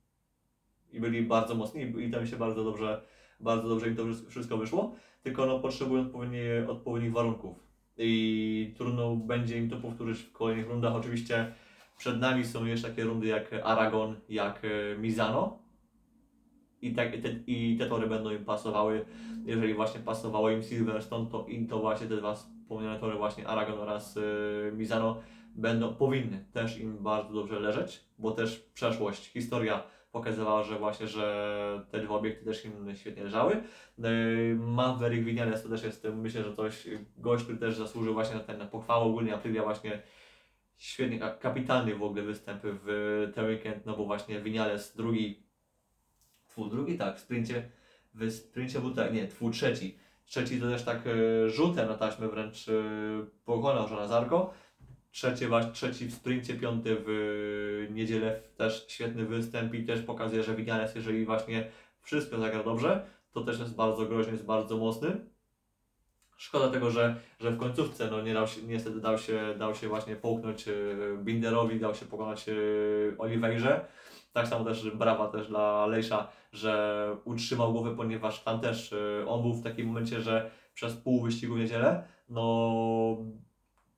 [0.93, 3.03] i byli bardzo mocni i, i tam się bardzo dobrze,
[3.41, 9.59] bardzo dobrze im to wszystko wyszło, tylko no, potrzebują odpowiednie, odpowiednich warunków i trudno będzie
[9.59, 10.95] im to powtórzyć w kolejnych rundach.
[10.95, 11.55] Oczywiście
[11.99, 15.59] przed nami są jeszcze takie rundy jak Aragon, jak e, Mizano
[16.83, 19.05] i, tak, i, te, i te tory będą im pasowały.
[19.45, 24.17] Jeżeli właśnie pasowało im Silverstone, to to właśnie te dwa wspomniane tory, właśnie Aragon oraz
[24.17, 24.21] e,
[24.73, 25.21] Mizano,
[25.55, 31.87] będą, powinny też im bardzo dobrze leżeć, bo też przeszłość, historia pokazywała, że właśnie, że
[31.91, 33.53] te dwa obiekty też im świetnie leżały.
[33.55, 34.11] E,
[34.55, 38.69] Maverick Vinales to też jest, myślę, że ktoś, gość, który też zasłużył właśnie na ten
[38.69, 40.03] pochwałę ogólnie Aprilia właśnie
[40.77, 45.43] świetnie, ka- kapitalny w ogóle występ w ten weekend, no bo właśnie Vinales drugi,
[46.51, 47.69] tfu, drugi tak, w sprincie,
[48.15, 49.99] w sprincie był tak, nie, tfu, trzeci.
[50.27, 52.73] Trzeci to też tak e, rzutem na taśmę wręcz e,
[53.45, 54.55] pokonał Żona Zarko.
[55.11, 60.57] Trzeci, waś- trzeci w sprincie, piąty w niedzielę też świetny występ i też pokazuje, że
[60.57, 61.71] Vinales, jeżeli właśnie
[62.03, 65.17] wszystko zagra dobrze, to też jest bardzo groźny, jest bardzo mocny.
[66.37, 69.89] Szkoda tego, że, że w końcówce no, nie dał się, niestety dał się, dał się
[69.89, 70.73] właśnie połknąć e,
[71.19, 72.53] Binderowi, dał się pokonać e,
[73.19, 73.85] Oliveirze.
[74.33, 79.43] Tak samo też brawa też dla Lejsza, że utrzymał głowę, ponieważ tam też e, on
[79.43, 83.17] był w takim momencie, że przez pół wyścigu w niedzielę, no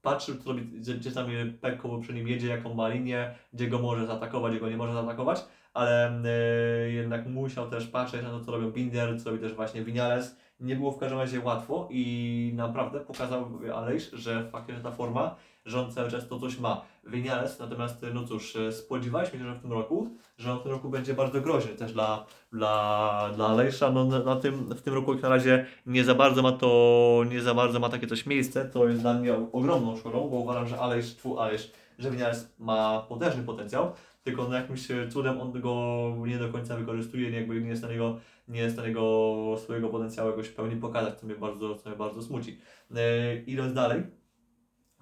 [0.03, 1.27] patrzył, co robi, gdzie, tam
[1.61, 4.93] Pekko przy nim jedzie, jaką ma linię, gdzie go może zaatakować, gdzie go nie może
[4.93, 9.55] zaatakować, ale e, jednak musiał też patrzeć na to, co robią Binder, co robi też
[9.55, 10.37] właśnie Vinales.
[10.61, 15.81] Nie było w każdym razie łatwo i naprawdę pokazał Aleix, że faktycznie ta forma, że
[15.81, 16.83] on cały czas to coś ma.
[17.07, 20.73] Vinales natomiast, no cóż, e, spodziewaliśmy się, że w tym roku, że on w tym
[20.73, 23.93] roku będzie bardzo groźny też dla, dla, dla Aleix'a.
[23.93, 27.43] No, na, tym, w tym roku jak na razie nie za bardzo ma to, nie
[27.43, 30.79] za bardzo ma takie coś miejsce, to jest dla mnie ogromną szkodą, bo uważam, że
[30.79, 33.93] Aleix, tfu Aleix, że Vinales ma potężny potencjał,
[34.25, 38.19] tylko no jakimś cudem on go nie do końca wykorzystuje, jakby nie jest na niego,
[38.49, 41.99] nie jest na niego swojego potencjału jakoś w pełni pokazać, co mnie bardzo, co mnie
[41.99, 42.59] bardzo smuci.
[42.95, 44.03] E, idąc dalej,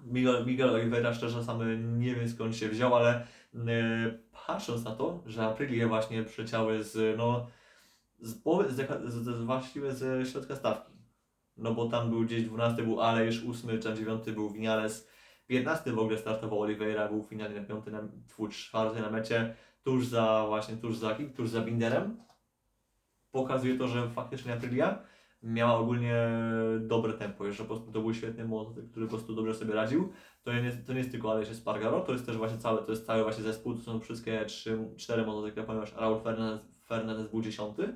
[0.05, 1.59] Miguel, Miguel Oliveira szczerze sam
[1.99, 7.17] nie wiem skąd się wziął, ale e, patrząc na to, że Aprilie właśnie przyleciały z,
[7.17, 7.47] no,
[8.19, 8.75] z, z,
[9.13, 10.91] z, z, właściwie ze środka stawki.
[11.57, 15.07] No bo tam był gdzieś 12 był Aleix, 8 czy 9 był Vinales,
[15.47, 18.01] 15 w ogóle startował Oliveira, był finalnie na 5 na
[18.49, 21.17] czwarty na mecie, tuż za właśnie, tuż za?
[21.35, 22.17] Tuż za Binderem.
[23.31, 24.99] Pokazuje to, że faktycznie Aprilia
[25.43, 26.15] miała ogólnie
[26.79, 30.11] dobre tempo, że po prostu to był świetny motor, który po prostu dobrze sobie radził.
[30.43, 33.05] To nie, to nie jest tylko Aleix Espargaro, to jest też właśnie cały, to jest
[33.05, 37.95] cały właśnie zespół, to są wszystkie trzy, cztery motocykle, ponieważ Raul Fernandez, Fernandez był dziesiąty,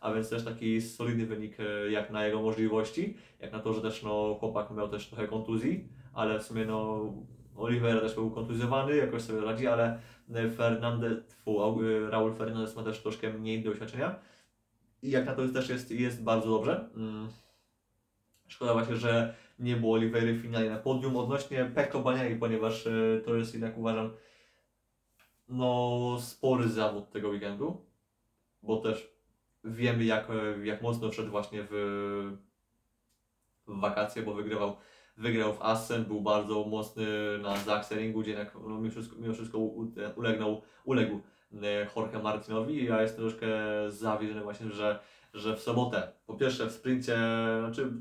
[0.00, 3.82] a więc też taki solidny wynik e, jak na jego możliwości, jak na to, że
[3.82, 7.12] też no, chłopak miał też trochę kontuzji, ale w sumie no
[7.56, 9.98] Oliveira też był kontuzjowany, jakoś sobie radzi, ale
[10.34, 14.18] e, Fernandez, e, Raul Fernandez ma też troszkę mniej doświadczenia
[15.02, 16.88] i jak na to też jest, jest bardzo dobrze.
[16.96, 17.28] Mm.
[18.48, 21.16] Szkoda właśnie, że nie było Olivery w finale na podium.
[21.16, 24.10] Odnośnie Peko Baniai, ponieważ e, to jest jednak uważam
[25.48, 27.84] no spory zawód tego weekendu,
[28.62, 29.12] bo też
[29.64, 31.72] wiemy jak, e, jak mocno wszedł właśnie w,
[33.66, 34.76] w wakacje, bo wygrywał,
[35.16, 37.06] wygrał w Assen, był bardzo mocny
[37.42, 39.58] na Zaxeringu, gdzie jednak no, mimo wszystko, mimo wszystko
[40.16, 41.20] ulegnął, uległ
[41.96, 42.84] Jorge Martinowi.
[42.84, 43.46] Ja jestem troszkę
[43.88, 44.98] zawiedziony właśnie, że,
[45.34, 47.16] że w sobotę, po pierwsze w sprincie,
[47.60, 47.92] znaczy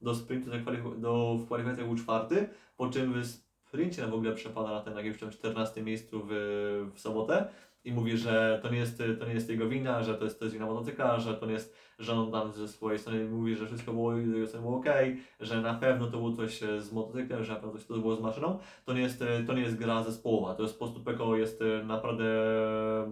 [0.00, 0.50] do sprintu
[0.96, 5.18] do, w kwalifikacjach był czwarty, po czym w sprincie w ogóle przepada na ten jakimś
[5.18, 6.30] tam 14 miejscu w,
[6.94, 7.48] w sobotę
[7.84, 10.44] i mówi, że to nie jest, to nie jest jego wina, że to jest, to
[10.44, 13.66] jest wina motocykla, że to nie jest, że on tam ze swojej strony mówi, że
[13.66, 14.12] wszystko było,
[14.60, 14.86] było ok,
[15.40, 18.16] że na pewno to było coś e, z motocyklem, że na pewno coś to było
[18.16, 18.58] z maszyną.
[18.84, 21.62] To nie jest, e, to nie jest gra zespołowa, to jest po prostu Peko jest
[21.62, 22.24] e, naprawdę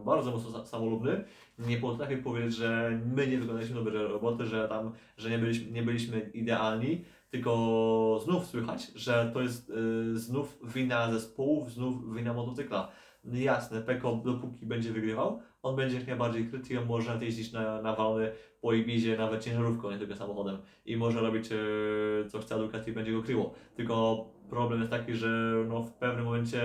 [0.05, 1.25] bardzo mocno sa- samolubny.
[1.59, 5.83] Nie potrafię powiedzieć, że my nie wykonaliśmy dobrej roboty, że tam, że nie byliśmy, nie
[5.83, 12.89] byliśmy idealni, tylko znów słychać, że to jest y, znów wina zespołów, znów wina motocykla.
[13.25, 17.83] Jasne, Peko dopóki będzie wygrywał, on będzie jak najbardziej kryty i on może jeździć na,
[17.83, 22.55] na walny po Ibizie, nawet ciężarówką, nie tylko samochodem i może robić y, co chce,
[22.55, 23.55] a Ducati będzie go kryło.
[23.77, 26.63] Tylko problem jest taki, że no, w pewnym momencie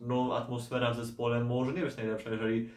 [0.00, 2.70] no, atmosfera w zespole może nie być najlepsza, jeżeli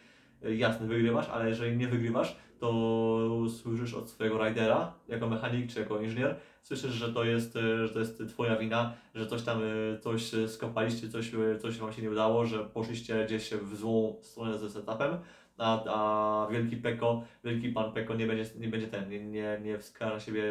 [0.45, 5.80] y, jasne wygrywasz, ale jeżeli nie wygrywasz, to słyszysz od swojego ridera, jako mechanik czy
[5.80, 9.62] jako inżynier, słyszysz, że to jest, e, że to jest twoja wina, że coś tam,
[9.63, 14.15] e, coś e, skopaliście, coś, coś wam się nie udało, że poszliście gdzieś w złą
[14.21, 15.17] stronę ze setupem,
[15.58, 19.78] a, a wielki Peko, wielki pan Peko nie będzie, nie będzie ten, nie, nie, nie
[19.78, 20.43] wskaże siebie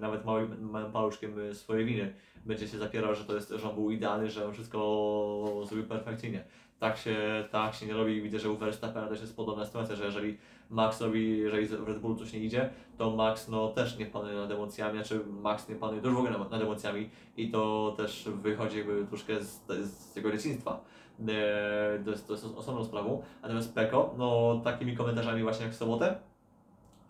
[0.00, 2.14] nawet małym, małym paluszkiem swojej winy.
[2.46, 6.44] Będzie się zapierał, że to jest, że on był idealny, że on wszystko zrobił perfekcyjnie.
[6.78, 8.22] Tak się, tak się nie robi.
[8.22, 10.38] Widzę, że u Verstappena też jest podobna sytuacja, że jeżeli
[10.72, 14.34] Max robi, jeżeli w Red Bullu coś nie idzie, to Max no też nie panuje
[14.36, 18.78] nad emocjami, znaczy Max nie panuje też w ogóle nad- emocjami i to też wychodzi
[18.78, 20.80] jakby troszkę z, z jego dzieciństwa.
[21.28, 23.22] E, To jest, to jest osobną sprawą.
[23.42, 26.14] Natomiast Peko, no takimi komentarzami właśnie jak w sobotę,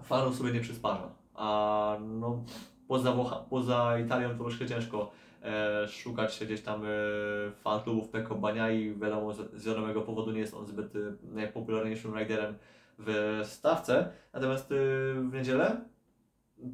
[0.03, 1.09] fanów sobie nie przysparza.
[1.35, 2.45] A no
[2.89, 3.13] poza,
[3.51, 5.11] poza Italią to troszkę ciężko
[5.43, 6.89] e, szukać się gdzieś tam e,
[7.53, 12.19] fanklubów Peko Bania i wiadomo z, z wiadomego powodu nie jest on zbyt e, najpopularniejszym
[12.19, 12.55] riderem
[13.07, 14.13] w stawce.
[14.33, 14.75] Natomiast e,
[15.15, 15.81] w niedzielę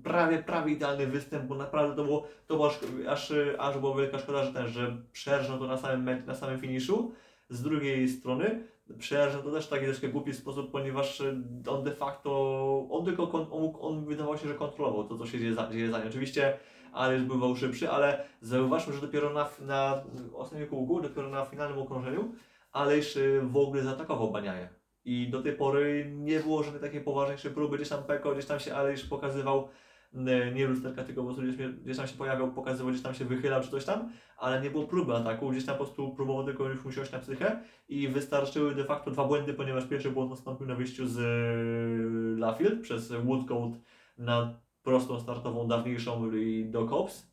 [0.04, 4.18] prawie, prawie idealny występ, bo naprawdę to było, to było aż, aż, aż była wielka
[4.18, 7.12] szkoda, że ten, że przerżnął to na samym, na samym finiszu.
[7.50, 8.62] Z drugiej strony
[8.98, 13.32] przerżnął to też w taki troszkę głupi sposób, ponieważ e, on de facto, on tylko,
[13.32, 16.08] on, on wydawało się, że kontrolował to, co się dzieje za, dzieje za nim.
[16.08, 16.58] Oczywiście
[16.92, 20.02] Ależ bywał szybszy, ale zauważmy, że dopiero na, na
[20.34, 22.32] ostatnim kółku, dopiero na finalnym okrążeniu,
[22.72, 24.77] Ależ y, w ogóle zaatakował Baniaję.
[25.08, 28.60] I do tej pory nie było żadnej takiej poważniejszej próby, gdzieś tam Peko, gdzieś tam
[28.60, 29.68] się Ależ pokazywał,
[30.14, 33.62] n- nie lusterka, tylko po gdzieś, gdzieś tam się pojawiał, pokazywał, gdzieś tam się wychylał
[33.62, 36.84] czy coś tam, ale nie było próby ataku, gdzieś tam po prostu próbował tylko już
[36.84, 41.06] musiał na psychę i wystarczyły de facto dwa błędy, ponieważ pierwszy błąd nastąpił na wyjściu
[41.06, 43.72] z y, Lafield przez Woodcoat
[44.18, 46.30] na prostą startową dawniejszą
[46.64, 47.28] do Cops.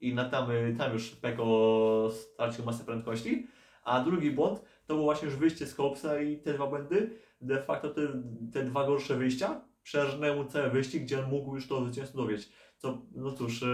[0.00, 3.46] I na tam, tam już Peko stracił masę prędkości,
[3.84, 7.62] a drugi błąd to było właśnie już wyjście z Copsa i te dwa błędy, de
[7.62, 8.00] facto te,
[8.52, 12.52] te dwa gorsze wyjścia przerżnęły cały wyścig, gdzie on mógł już to zwycięstwo dowieść.
[12.78, 13.68] Co, no cóż, yy,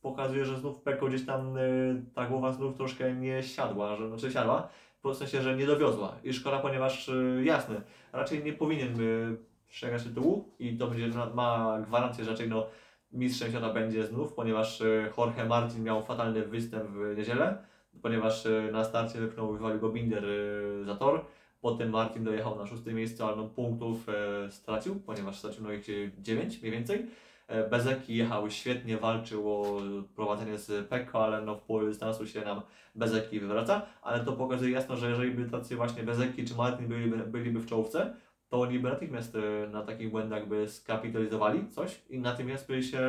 [0.00, 4.32] pokazuje, że znów Peko gdzieś tam yy, ta głowa znów troszkę nie siadła, że, znaczy
[4.32, 4.68] siadła,
[5.04, 6.16] w sensie, że nie dowiozła.
[6.24, 9.36] I szkoda, ponieważ yy, jasne, raczej nie powinien yy,
[9.68, 12.66] przegrać tytułu i to będzie, ma- gwarancję, że raczej no,
[13.12, 14.82] mistrzem świata będzie znów, ponieważ
[15.18, 17.58] Jorge Martin miał fatalny występ w niedzielę,
[18.06, 21.24] ponieważ yy, na starcie wypchnął, wywalił go Binder yy, za tor.
[21.60, 25.86] Potem Martin dojechał na szóste miejsce, ale no, punktów e, stracił, ponieważ stracił no ich
[26.18, 27.06] 9 mniej więcej.
[27.48, 29.80] E, Bezeki jechał świetnie, walczył o
[30.14, 32.60] prowadzenie z Pekko, ale no w połowie dystansu się nam
[32.94, 37.16] Bezeki wywraca, ale to pokazuje jasno, że jeżeli by tacy właśnie Bezeki czy Martin byliby,
[37.16, 38.14] byliby w czołówce,
[38.48, 43.00] to oni by natychmiast e, na takich błędach by skapitalizowali coś i natychmiast by się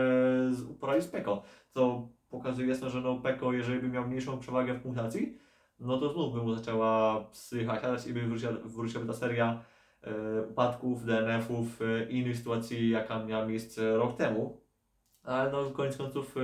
[0.69, 4.81] uporali z Peko, co pokazuje jasno, że no Peko, jeżeli by miał mniejszą przewagę w
[4.81, 5.37] punktacji,
[5.79, 8.27] no to znów by mu zaczęła psycha siadać i by
[8.65, 9.63] wróciła, ta seria
[10.01, 14.61] e, upadków, DNF-ów, e, innych sytuacji, jaka miała miejsce rok temu.
[15.23, 16.41] Ale no koniec końców e,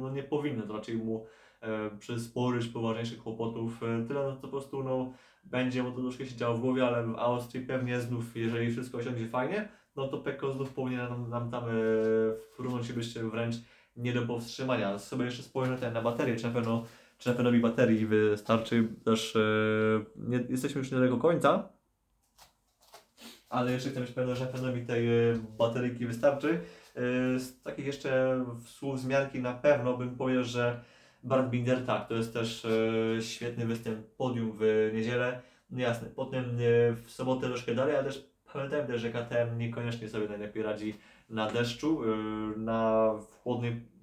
[0.00, 1.26] no, nie powinno to raczej mu
[1.60, 3.82] e, przysporzyć poważniejszych kłopotów.
[3.82, 5.12] E, tyle, no to po prostu no,
[5.44, 8.98] będzie mu to troszkę się działo w głowie, ale w Austrii pewnie znów, jeżeli wszystko
[8.98, 13.54] osiądzie fajnie, no to Pekko znów powinien nam, nam tam e, i być wręcz
[14.00, 14.98] nie do powstrzymania.
[14.98, 16.84] Sobie jeszcze spojrzę tutaj na baterię, czy na pewno
[17.18, 19.40] czy na pewno mi baterii wystarczy też, e,
[20.16, 21.68] nie, jesteśmy już niedaleko końca,
[23.48, 26.60] ale jeszcze chcę mieć pewność, że na pewno mi tej e, bateryjki wystarczy.
[26.96, 30.80] Yy, Z takich jeszcze słów wzmianki na pewno bym powiedział, że
[31.22, 32.66] Bart Binder tak, to jest też
[33.14, 35.40] yy, świetny występ podium w niedzielę.
[35.70, 40.08] No jasne, potem yy, w sobotę troszkę dalej, ale też pamiętajmy też, że KTM niekoniecznie
[40.08, 40.94] sobie najlepiej radzi
[41.30, 43.10] na deszczu, yy, na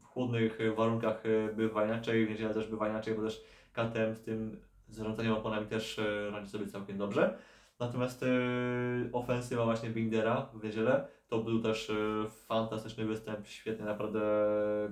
[0.04, 4.62] chłodnych, warunkach yy, bywa inaczej, w niedzielę też bywa inaczej, bo też KTM z tym
[4.88, 7.38] zarządzaniem oponami też yy, radzi sobie całkiem dobrze.
[7.80, 8.26] Natomiast
[9.14, 11.92] ofensywa właśnie Bindera w niedzielę to był też
[12.30, 14.22] fantastyczny występ, świetnie, naprawdę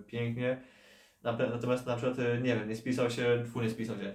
[0.08, 0.62] pięknie.
[1.24, 4.14] Natomiast na przykład, nie wiem, nie spisał się, fu, nie spisał się.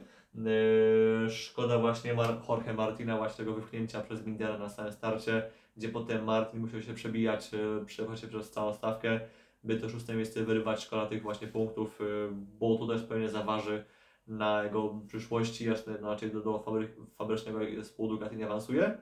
[1.28, 2.14] Szkoda właśnie
[2.48, 5.42] Jorge Martina, właśnie tego wypchnięcia przez Bindera na samym starcie,
[5.76, 9.20] gdzie potem Martin musiał się przebijać, yy, przechodzić przez całą stawkę,
[9.64, 13.84] by to szóste miejsce wyrywać, szkoda tych właśnie punktów, yy, bo to też pewnie zaważy
[14.26, 18.98] na jego przyszłości, jasne, no raczej do, do fabry, fabrycznego zespołu Ducati nie awansuje.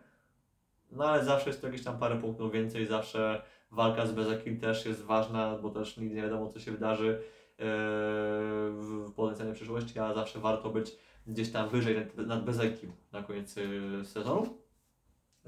[0.90, 4.86] No ale zawsze jest to jakieś tam parę punktów więcej, zawsze walka z Bezekim też
[4.86, 7.64] jest ważna, bo też nigdy nie wiadomo co się wydarzy yy,
[8.70, 12.46] w potencjalnej przyszłości, a zawsze warto być gdzieś tam wyżej nad, nad
[13.12, 13.54] na koniec
[14.04, 14.58] sezonu.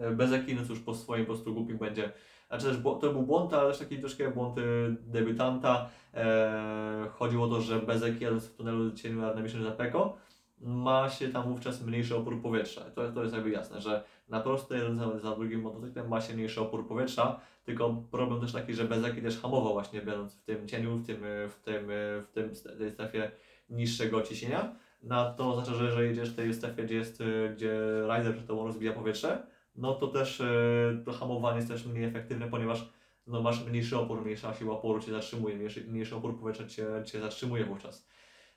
[0.01, 2.13] Yy, Bezeki, no cóż, po swoim po prostu głupim będzie,
[2.49, 5.89] znaczy też to był błąd, ale też taki troszkę błąd yy, debiutanta.
[6.15, 10.17] Eee, chodziło o to, że Bezek jadąc w tunelu cieniu na najbliższym za Peko
[10.61, 12.81] ma się tam wówczas mniejszy opór powietrza.
[12.81, 16.35] To, to jest jakby jasne, że na prostej jeden za, za drugim motocyklem ma się
[16.35, 20.69] mniejszy opór powietrza, tylko problem też taki, że Bezeki też hamował właśnie będąc w tym
[20.69, 23.31] cieniu, w tym, e, w tym, e, w tym st- tej strefie
[23.71, 24.75] niższego ciśnienia.
[25.03, 27.79] Na to oznacza, że jeżeli jedziesz w tej strefie, gdzie jest, e, gdzie
[28.17, 29.43] rider przed tobą rozbija powietrze,
[29.81, 32.93] no to też e, to hamowanie jest też mniej efektywne, ponieważ
[33.27, 37.21] no masz mniejszy opór, mniejsza siła oporu Cię zatrzymuje, mniejszy, mniejszy opór powietrza cię, cię
[37.21, 38.09] zatrzymuje wówczas.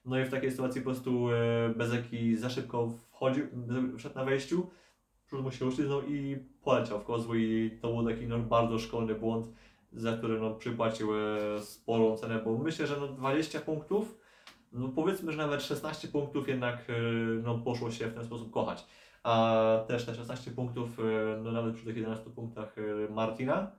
[0.06, 3.48] No i w takiej sytuacji po prostu e, Bezeki za szybko wchodził,
[3.98, 4.68] wszedł na wejściu,
[5.28, 9.16] przód mu się uśliznął i poleciał w kozły i to był taki no, bardzo szkolny
[9.16, 9.48] błąd,
[9.94, 14.18] za który no, przypłacił e, sporą cenę, bo myślę, że no, 20 punktów,
[14.72, 16.86] no powiedzmy, że nawet 16 punktów jednak
[17.44, 18.86] no, poszło się w ten sposób kochać.
[19.24, 21.04] A też te 16 punktów, e,
[21.44, 23.72] no nawet przy tych 11 punktach e, Martina,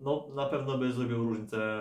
[0.00, 1.80] no na pewno by zrobił różnicę.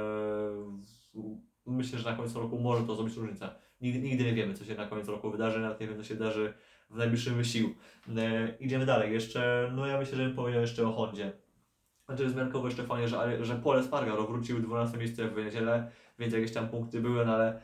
[1.65, 3.49] Myślę, że na końcu roku może to zrobić różnicę.
[3.81, 6.15] Nigdy, nigdy nie wiemy, co się na końcu roku wydarzy, nawet nie wiem, co się
[6.15, 6.53] wydarzy
[6.89, 7.69] w najbliższym wyścigu.
[8.17, 9.13] E, idziemy dalej.
[9.13, 11.31] Jeszcze, no ja myślę, że bym powiedział jeszcze o Hondzie.
[12.05, 16.53] Znaczy wzmiankowo jeszcze fajnie, że, że Pole Spargaro wrócił 12 miejsce w niedzielę, więc jakieś
[16.53, 17.61] tam punkty były, no ale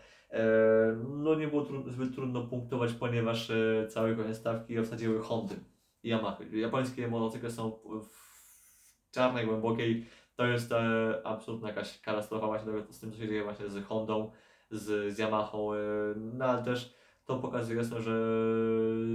[1.17, 5.55] no nie było tru, zbyt trudno punktować, ponieważ e, całe koniec stawki obsadziły Hondy
[6.03, 6.37] i Yamaha.
[6.51, 7.71] Japońskie motocykle są
[8.11, 13.43] w czarnej, głębokiej to jest e, absolutna jakaś katastrofa właśnie z tym, co się dzieje
[13.43, 14.31] właśnie z Hondą,
[14.71, 15.77] z, z Yamahą, e,
[16.15, 16.95] no ale też
[17.25, 18.11] to pokazuje jasno, że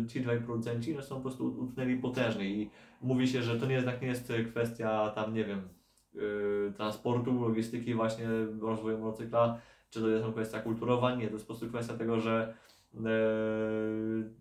[0.09, 3.75] ci dwaj producenci no, są po prostu utknęli potężnie i mówi się, że to nie
[3.75, 5.69] jednak nie jest kwestia tam, nie wiem,
[6.15, 8.29] e, transportu, logistyki właśnie,
[8.61, 12.55] rozwoju motocykla, czy to jest kwestia kulturowa, nie, to jest po prostu kwestia tego, że
[12.95, 13.01] e,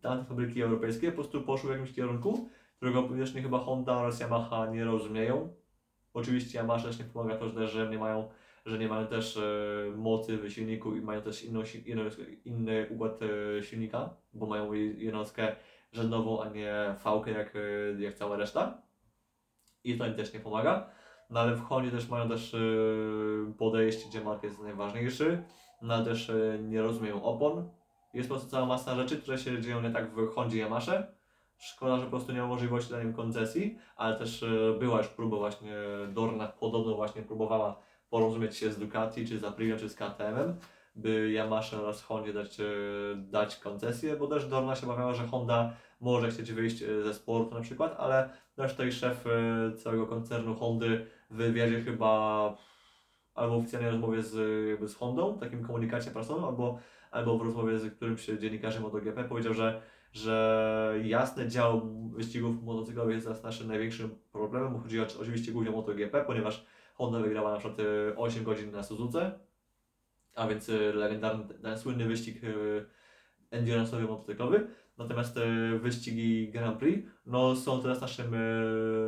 [0.01, 4.65] tamte fabryki europejskie po prostu poszły w jakimś kierunku, którego powierzchni chyba Honda oraz Yamaha
[4.65, 5.53] nie rozumieją.
[6.13, 8.29] Oczywiście Yamaha też nie pomaga to, że, że nie mają,
[8.65, 9.41] że nie mają też e,
[9.97, 11.63] mocy w silniku i mają też inną,
[12.45, 15.55] inny układ e, silnika, bo mają je- jednostkę
[15.91, 17.53] rzędową, a nie fałkę jak,
[17.99, 18.81] jak cała reszta.
[19.83, 20.89] I to im też nie pomaga.
[21.29, 22.57] No ale w Hondzie też mają też e,
[23.57, 25.43] podejście, gdzie market jest najważniejszy,
[25.81, 27.69] no ale też e, nie rozumieją opon.
[28.13, 31.11] Jest po prostu cała masa rzeczy, które się dzieją nie tak w Hondzie Yamasze.
[31.57, 35.37] Szkoda, że po prostu nie ma możliwości dania koncesji, ale też e, była już próba
[35.37, 35.73] właśnie,
[36.13, 40.55] Dorna podobno właśnie próbowała porozumieć się z Ducati, czy z Aprilia, czy z KTM-em,
[40.95, 42.57] by Yamasze oraz Hondzie dać,
[43.17, 47.61] dać koncesję, bo też Dorna się obawiała, że Honda może chcieć wyjść ze sportu na
[47.61, 49.25] przykład, ale też tutaj szef
[49.77, 52.57] całego koncernu Hondy w wywiadzie chyba
[53.33, 56.79] albo w oficjalnej rozmowie z, jakby z Hondą, takim komunikacie prasowym, albo,
[57.11, 59.81] albo w rozmowie z którymś dziennikarzem MotoGP powiedział, że
[60.13, 64.79] że jasny dział wyścigów motocyklowych jest teraz naszym największym problemem.
[64.79, 66.65] Chodzi oczywiście głównie o MotoGP, ponieważ
[66.95, 69.39] Honda wygrała na przykład e, 8 godzin na Suzuce,
[70.35, 74.67] a więc e, legendarny, słynny wyścig e, endurance'owy motocyklowy.
[74.99, 78.39] Natomiast e, wyścigi Grand Prix no, są teraz naszym e,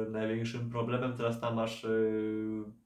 [0.10, 1.18] największym problemem.
[1.18, 1.90] Teraz tam masz, e,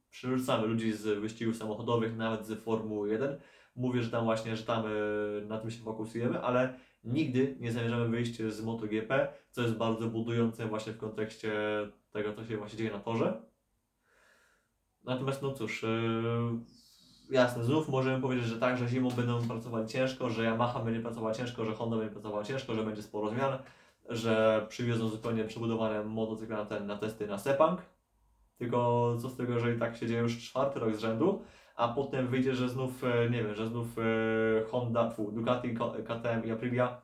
[0.10, 3.40] przerzucamy ludzi z wyścigów samochodowych, nawet z Formuły 1.
[3.76, 4.90] Mówię, że tam właśnie, że tam e,
[5.46, 10.66] na tym się fokusujemy, ale nigdy nie zamierzamy wyjść z MotoGP, co jest bardzo budujące
[10.68, 11.52] właśnie w kontekście
[12.12, 13.42] tego, co się właśnie dzieje na torze.
[15.04, 15.86] Natomiast no cóż,
[17.30, 21.34] jasne, znów możemy powiedzieć, że tak, że zimą będą pracowali ciężko, że Yamaha będzie pracowała
[21.34, 23.58] ciężko, że Honda będzie pracowała ciężko, że będzie sporo zmian,
[24.10, 27.82] że przywiozą zupełnie przebudowane motocykle na, ten, na testy na Sepang.
[28.58, 31.42] Tylko co z tego, jeżeli tak się dzieje już czwarty rok z rzędu,
[31.76, 34.02] a potem wyjdzie, że znów, e, nie wiem, że znów e,
[34.72, 37.02] Honda, fu, Ducati, KTM i Aprilia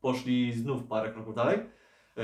[0.00, 1.58] poszli znów parę kroków dalej,
[2.16, 2.22] e,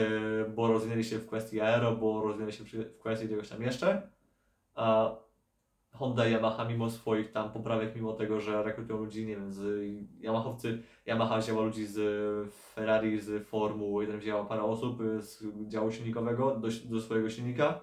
[0.55, 4.11] bo rozwinęli się w kwestii aero, bo rozwinęli się w kwestii czegoś tam jeszcze,
[4.75, 5.11] a
[5.93, 9.85] Honda i Yamaha mimo swoich tam poprawek, mimo tego, że rekrutują ludzi, nie wiem, z
[10.21, 11.99] Yamahowcy, Yamaha wzięła ludzi z
[12.55, 17.81] Ferrari, z Formuły 1 wzięła parę osób y, z działu silnikowego do, do swojego silnika.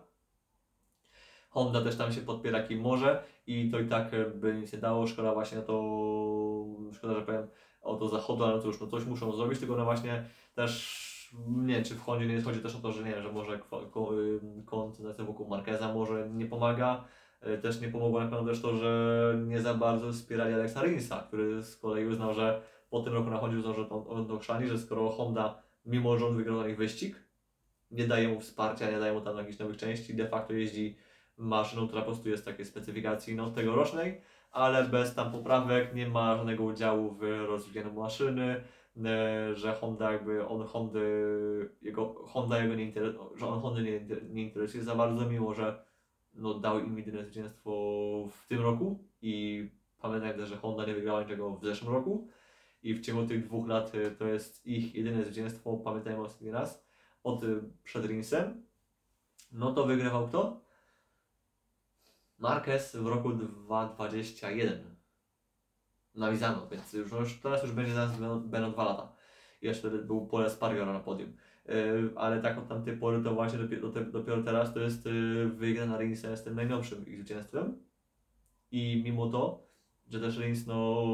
[1.50, 4.80] Honda też tam się podpiera kim może i to i tak e, by nic nie
[4.80, 5.08] dało.
[5.08, 5.74] Szkoda właśnie na to,
[6.94, 7.48] szkoda, że powiem
[7.82, 10.26] o to zachodu, ale no cóż, no coś muszą zrobić, tylko no właśnie
[10.56, 11.06] też
[11.48, 13.86] nie czy w Hondzie nie chodzi też o to, że nie wiem, że może kwa-
[13.86, 17.06] ko- y, koncentracja wokół Marqueza może nie pomaga.
[17.48, 21.24] Y, Też nie pomogło na pewno też to, że nie za bardzo wspierali Alexa Rinsa,
[21.28, 25.62] który z kolei uznał, że po tym roku na że to, on że skoro Honda,
[25.86, 27.16] mimo że on wygrał na nich wyścig,
[27.92, 30.98] nie daje mu wsparcia, nie daje mu tam jakichś nowych części, de facto jeździ
[31.38, 34.22] maszyną, która po prostu jest takiej specyfikacji no, tegorocznej,
[34.52, 38.64] ale bez tam poprawek, nie ma żadnego udziału w rozwijaniu maszyny,
[39.06, 41.10] e, że Honda jakby, on Hondy,
[41.82, 45.54] jego, Honda jego nie interesuje, że on Hondy nie, inter- nie interesuje za bardzo, mimo
[45.54, 45.86] że
[46.36, 47.72] no, dał im jedyne zwycięstwo
[48.32, 49.70] w tym roku i
[50.00, 52.28] pamiętajmy też, że Honda nie wygrała niczego w zeszłym roku
[52.84, 56.86] i w ciągu tych dwóch lat y, to jest ich jedyne zwycięstwo, pamiętajmy ostatni raz,
[57.24, 58.66] od y, przed Rinsem,
[59.52, 60.62] no to wygrywał kto?
[62.38, 64.96] Marquez w roku 2021
[66.16, 69.16] na więc no już teraz już będzie zaraz będą, dwa lata.
[69.62, 71.38] I jeszcze wtedy był Pole Spargaro na podium.
[71.68, 75.98] Yy, ale tak od tamtej pory to właśnie dopiero, dopiero teraz to jest yy, wygrana
[75.98, 77.78] Rinsa z tym najnowszym ich zwycięstwem.
[78.72, 79.68] I mimo to,
[80.08, 81.06] że też Rins no,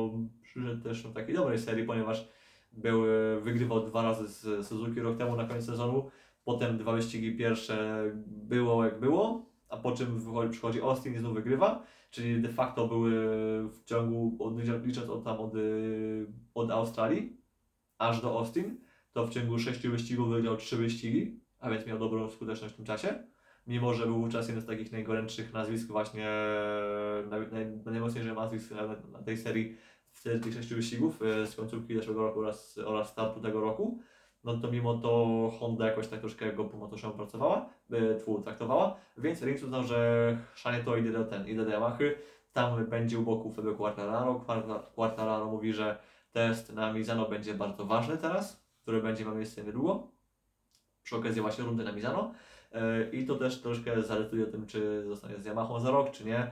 [0.41, 2.28] przyszedł też w takiej dobrej serii, ponieważ
[2.72, 6.10] był, yy, wygrywał dwa razy z Suzuki rok temu na koniec sezonu,
[6.43, 11.34] potem dwa wyścigi pierwsze było jak było, a po czym wychodzi, przychodzi Austin i znów
[11.34, 13.12] wygrywa, czyli de facto były
[13.70, 15.54] w ciągu, od, licząc od tam od,
[16.54, 17.38] od Australii
[17.97, 18.78] aż do Austin,
[19.14, 22.86] to w ciągu sześciu wyścigów wygrał trzy wyścigi, a więc miał dobrą skuteczność w tym
[22.86, 23.24] czasie.
[23.68, 26.30] Mimo, że był wówczas jeden z takich najgorętszych nazwisk właśnie,
[27.30, 28.72] naj, naj, najmocniejszych nazwisk
[29.12, 29.78] na, tej serii
[30.12, 33.99] w tych tych sześciu wyścigów y, z końcówki zeszłego roku oraz, oraz startu tego roku,
[34.43, 38.95] no to mimo to Honda jakoś tak troszkę go po motorze pracowała, y, tfu, traktowała,
[39.18, 42.16] więc Rins uznał, że chrzanie to idę do ten, idę do Yamahy,
[42.53, 45.97] tam będzie u boku Fabio Quartararo, Quarta- Quartararo mówi, że
[46.32, 50.08] test na Mizano będzie bardzo ważny teraz, który będzie miał miejsce niedługo,
[51.04, 52.34] przy okazji właśnie rundy na Mizano.
[52.72, 56.38] E, I to też troszkę zaletuje tym, czy zostanie z Yamahą za rok, czy nie.
[56.38, 56.52] E,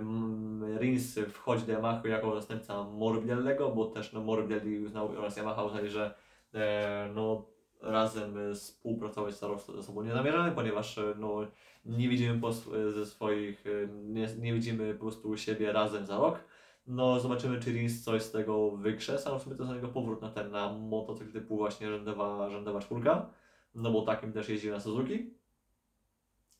[0.00, 5.64] mm, Rins wchodzi do Yamahy jako zastępca Morbidelliego, bo też no, Morbidelli uznał oraz Yamaha
[5.64, 6.14] uznali, że
[6.54, 7.44] e, no,
[7.82, 11.46] razem współpracować ze sobą nie zamierzamy, ponieważ no,
[11.84, 12.52] nie widzimy po,
[12.92, 16.44] ze swoich, nie, nie widzimy po prostu siebie razem za rok.
[16.86, 20.22] No zobaczymy, czy Rins coś z tego wykrzesa, no w sumie to jest jego powrót
[20.22, 23.30] na ten, na motocykl typu właśnie rzędowa, rzędowa czwórka,
[23.74, 25.34] no bo takim też jeździ na Suzuki.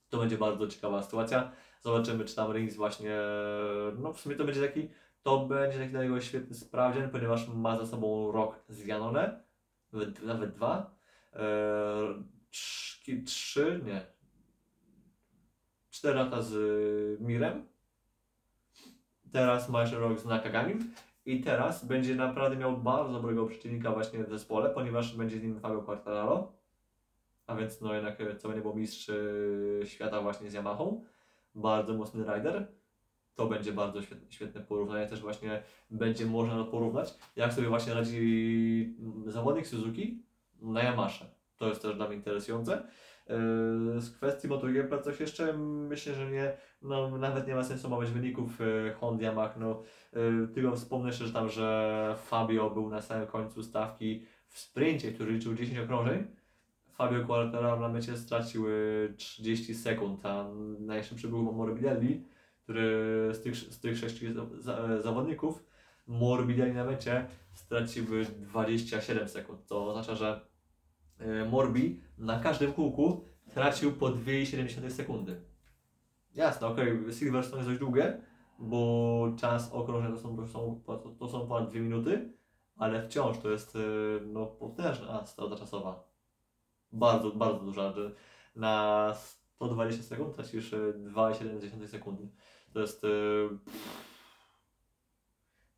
[0.08, 1.52] To będzie bardzo ciekawa sytuacja.
[1.80, 3.16] Zobaczymy, czy tam Rins właśnie,
[3.98, 4.88] no w sumie to będzie taki,
[5.22, 9.42] to będzie taki dla niego świetny sprawdzian, ponieważ ma za sobą rok z Janone,
[10.22, 10.94] nawet, dwa,
[11.32, 14.06] eee, trzy, trzy, nie,
[15.90, 17.66] cztery lata z Mirem,
[19.32, 20.94] teraz ma jeszcze rok z Nakagamim
[21.26, 25.60] i teraz będzie naprawdę miał bardzo dobrego przeciwnika właśnie w zespole, ponieważ będzie z nim
[25.60, 26.52] Fabio Quartararo,
[27.46, 31.04] a więc no jednak e, co nie był mistrz e, świata właśnie z Yamahą,
[31.54, 32.66] bardzo mocny rider.
[33.34, 38.96] To będzie bardzo świetne, świetne porównanie, też właśnie będzie można porównać, jak sobie właśnie radzi
[39.00, 40.22] mm, zawodnik Suzuki
[40.60, 41.26] na Yamasze.
[41.56, 42.82] To jest też dla mnie interesujące.
[43.94, 45.52] Yy, Z kwestii MotoGP coś jeszcze?
[45.58, 46.52] Myślę, że nie.
[46.82, 49.54] No, nawet nie ma sensu omawiać wyników yy, Honda Yamaha.
[49.58, 54.58] No, yy, tylko wspomnę jeszcze, że tam, że Fabio był na samym końcu stawki w
[54.58, 56.26] sprincie, który liczył 10 okrążeń.
[56.92, 62.24] Fabio Quartararo na mecie stracił yy, 30 sekund, a najszybszy był Morbidelli,
[62.62, 65.64] który z tych, z tych sześciu za, za, zawodników
[66.06, 68.06] Morbidelli na mecie stracił
[68.36, 69.66] 27 sekund.
[69.66, 70.49] To oznacza, że
[71.50, 75.40] Morbi na każdym kółku tracił po 2,7 sekundy.
[76.34, 78.20] Jasne, okej, Silverstone jest dość długie,
[78.58, 80.80] bo czas okrążenia to są, to są,
[81.18, 82.32] to są ponad 2 minuty,
[82.76, 86.04] ale wciąż to jest yy, no, potężna strata czasowa.
[86.92, 87.94] Bardzo, bardzo duża,
[88.56, 92.28] na 120 sekund tracisz yy, 2,7 sekundy.
[92.72, 93.02] To jest,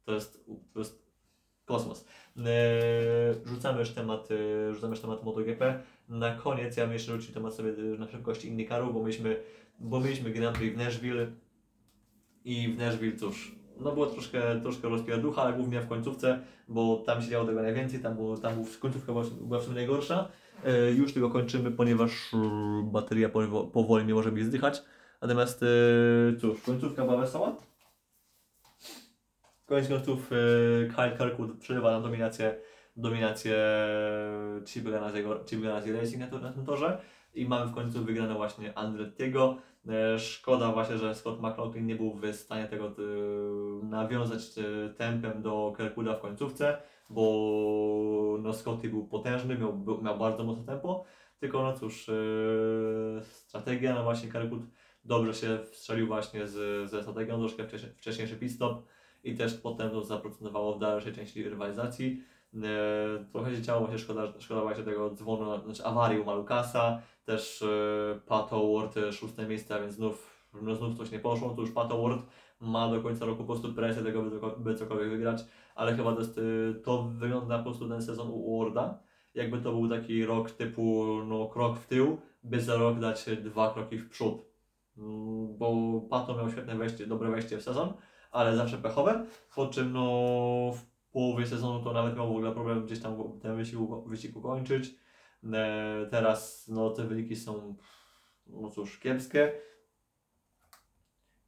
[0.05, 1.02] to jest, to jest
[1.65, 2.05] kosmos.
[2.37, 2.45] Eee,
[3.45, 5.83] rzucamy już temat, e, rzucamy już temat MotoGP.
[6.09, 9.37] Na koniec ja bym jeszcze rzucił temat sobie e, na szybkości IndyCaru, bo mieliśmy,
[9.79, 11.27] bo mieliśmy Grand Prix w Nashville
[12.45, 17.23] i w Nashville cóż, no było troszkę, troszkę rozpierducha, ale głównie w końcówce, bo tam
[17.23, 20.29] się działo tego najwięcej, tam, było, tam końcówka była, była w sumie najgorsza.
[20.97, 22.31] Już tego kończymy, ponieważ
[22.85, 24.83] bateria powo- powoli nie może mi zdychać.
[25.23, 25.65] Natomiast
[26.41, 27.57] cóż, końcówka była wesoła.
[29.73, 30.37] Koniec końców e,
[30.95, 32.57] Kyle Kirkwood przerywa na dominację,
[32.97, 33.57] dominację
[35.63, 37.01] Ganassi Racing na, na tym torze
[37.35, 39.57] i mamy w końcu wygrane właśnie Andrettiego.
[39.89, 42.93] E, Szkoda właśnie, że Scott McLaughlin nie był w stanie tego e,
[43.85, 46.77] nawiązać e, tempem do Kirkwooda w końcówce,
[47.11, 51.05] bo no Scotty był potężny, miał, miał bardzo mocne tempo,
[51.41, 52.11] tylko no cóż,
[53.23, 54.63] strategia, no właśnie Kirkwood
[55.05, 58.83] dobrze się wstrzelił właśnie z, ze strategią, troszkę wcześniej, wcześniejszy pit stop
[59.25, 62.23] i też potem to zaprocentowało w dalszej części rywalizacji.
[62.55, 67.63] E, trochę się działo, właśnie szkoda, szkoda właśnie tego dzwonu, znaczy awarii u Malukasa, też
[67.63, 71.71] e, Pat Howard e, szóste miejsce, więc znów, no znów coś nie poszło, to już
[71.71, 72.27] Pat Howard
[72.61, 74.23] ma do końca roku po prostu presję tego,
[74.59, 75.45] by, cokolwiek wygrać,
[75.75, 76.41] ale chyba to, jest,
[76.85, 78.99] to wygląda po prostu ten sezon u Warda,
[79.35, 83.75] jakby to był taki rok typu no, krok w tył, by za rok dać dwa
[83.75, 84.45] kroki w przód.
[84.99, 87.93] Mm, Bo Pato miał świetne wejście, dobre wejście w sezon,
[88.33, 92.87] ale zawsze pechowe, po czym no w połowie sezonu to nawet miał w ogóle problem
[92.87, 94.95] gdzieś tam ten wyścig, wyścig ukończyć.
[95.53, 97.77] E, teraz no te wyniki są
[98.47, 99.53] no cóż, kiepskie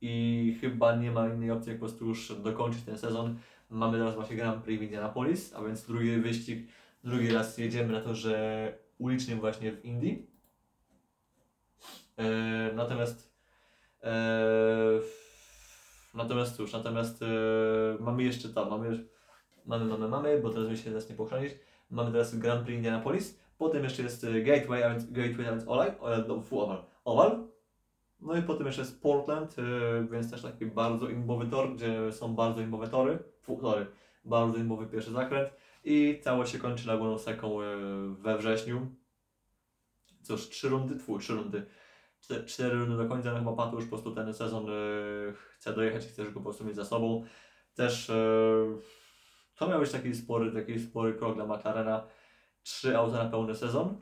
[0.01, 3.39] i chyba nie ma innej opcji jak po prostu już dokończyć ten sezon.
[3.71, 6.69] Mamy teraz właśnie Grand Prix w Indianapolis, a więc drugi wyścig,
[7.05, 10.31] drugi raz jedziemy na to, że ulicznym właśnie w Indii.
[12.17, 12.25] E,
[12.75, 13.35] natomiast
[14.03, 15.01] e,
[16.15, 17.27] natomiast cóż, natomiast e,
[18.01, 19.05] mamy jeszcze tam, mamy,
[19.67, 21.53] mamy, mamy, mamy, bo teraz mi się teraz nie pochrzanić.
[21.91, 25.69] Mamy teraz Grand Prix Indianapolis, potem jeszcze jest e, Gateway, a więc Gateway, a więc
[25.69, 27.49] Olaj, e, no, Oval, Oval.
[28.21, 29.63] No i potem jeszcze jest Portland, e,
[30.11, 33.87] więc też taki bardzo imbowy tor, gdzie są bardzo imbowe tory, fu, tory,
[34.25, 35.51] bardzo imbowy pierwszy zakręt
[35.85, 37.77] i całość się kończy Laguną Seką e,
[38.19, 38.87] we wrześniu.
[40.23, 41.67] Cóż, trzy rundy, tfu, trzy rundy,
[42.25, 44.73] cztery, cztery rundy do końca, no chyba Patu już po prostu ten sezon e,
[45.57, 47.25] chce dojechać i chce już go po prostu mieć za sobą.
[47.75, 48.15] Też e,
[49.57, 52.07] to miał być taki spory, taki spory krok dla McLarena.
[52.63, 53.97] Trzy auta na pełny sezon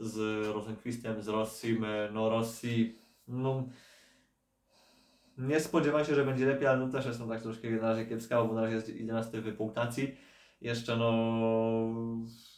[0.00, 1.84] z Rosenquistem, z Rossim.
[1.84, 3.68] e, No Rossi, no
[5.38, 8.44] nie spodziewam się, że będzie lepiej, ale no też jestem tak troszkę na razie kiepska,
[8.44, 10.16] bo na razie jest 11 w punktacji.
[10.60, 11.12] Jeszcze no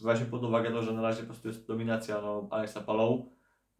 [0.00, 3.32] weźmy pod uwagę to, że na razie po prostu jest dominacja no, Alexa Palou.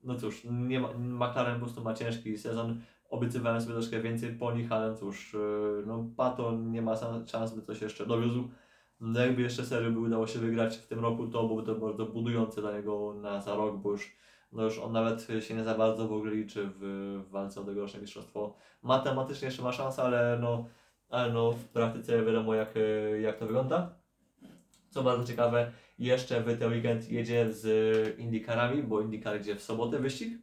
[0.03, 2.81] No cóż, nie ma, McLaren po prostu ma ciężki sezon.
[3.11, 6.97] Obiecywałem sobie troszkę więcej po nich, ale cóż, yy, no Pato nie ma
[7.27, 8.49] szans, by coś jeszcze dowiózł.
[9.01, 12.07] No jakby jeszcze serio by udało się wygrać w tym roku, to byłoby to bardzo
[12.07, 14.17] budujące dla niego na za rok, bo już,
[14.53, 16.79] no już on nawet się nie za bardzo w ogóle liczy w,
[17.29, 18.57] w walce o tegoroczne mistrzostwo.
[18.83, 20.67] Matematycznie jeszcze ma szansę, ale no,
[21.09, 22.75] ale no w praktyce wiadomo jak,
[23.23, 23.95] jak to wygląda.
[24.91, 25.73] Co bardzo ciekawe,
[26.03, 30.39] jeszcze w ten weekend jedzie z IndyCarami, bo IndyCar idzie w sobotę wyścig,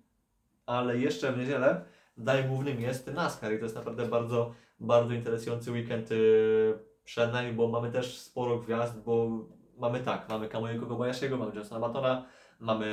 [0.65, 1.81] ale jeszcze w niedzielę
[2.17, 7.53] daje głównym jest NASCAR i to jest naprawdę bardzo, bardzo interesujący weekend yy, przed nami,
[7.53, 9.29] bo mamy też sporo gwiazd, bo
[9.77, 12.25] mamy tak, mamy Kamojego Kobayashiego, mamy Johnsona Batona,
[12.59, 12.85] mamy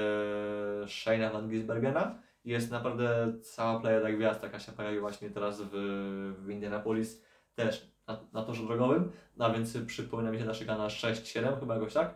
[0.86, 5.70] Shane'a Van Gisbergena jest naprawdę cała plejada gwiazd, taka się pojawi właśnie teraz w,
[6.38, 7.22] w Indianapolis,
[7.54, 11.92] też na, na torze drogowym, a więc przypomina mi się nasza na 6-7 chyba jakoś
[11.92, 12.14] tak.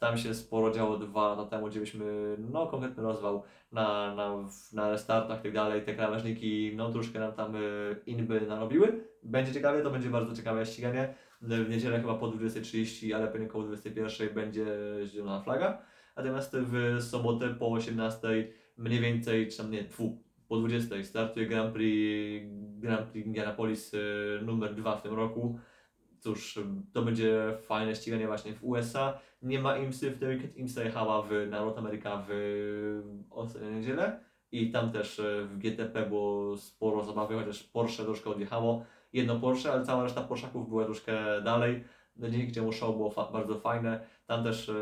[0.00, 3.42] Tam się sporo działo dwa lata temu, gdzie byśmy no konkretny rozwał
[3.72, 8.40] na, na, na restartach i tak dalej, te krawężniki no troszkę nam tam y, inby
[8.40, 9.04] narobiły.
[9.22, 11.14] Będzie ciekawie, to będzie bardzo ciekawe ściganie.
[11.40, 14.66] W niedzielę chyba po 20.30, ale pewnie koło 21.00 będzie
[15.06, 15.82] zielona flaga.
[16.16, 18.44] Natomiast w sobotę po 18.00
[18.76, 22.46] mniej więcej, czy tam nie, tfu, po 20.00 startuje Grand Prix,
[22.78, 25.58] Grand Prix Indianapolis y, numer 2 w tym roku.
[26.20, 26.58] Cóż,
[26.92, 29.18] to będzie fajne ściganie właśnie w USA.
[29.42, 30.56] Nie ma IMSY w weekend.
[30.56, 34.20] IMSA jechała w Narod America w ostatnią niedzielę
[34.52, 38.84] i tam też e, w GTP było sporo zabawy, chociaż Porsche troszkę odjechało.
[39.12, 41.84] Jedno Porsche, ale cała reszta Porszaków była troszkę dalej.
[42.16, 44.06] Dzięki czemu show było fa- bardzo fajne.
[44.26, 44.72] Tam też e,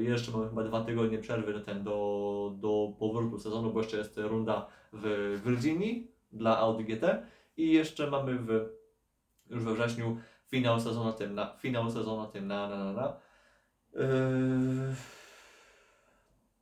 [0.00, 4.18] jeszcze mamy chyba dwa tygodnie przerwy do, ten, do, do powrotu sezonu, bo jeszcze jest
[4.18, 7.22] runda w Virginii dla Audi GT
[7.56, 8.68] i jeszcze mamy w,
[9.50, 10.16] już we wrześniu
[10.48, 13.16] finał sezonu tym na, finał sezonu tym na, na, na, na.
[13.94, 14.94] Yy,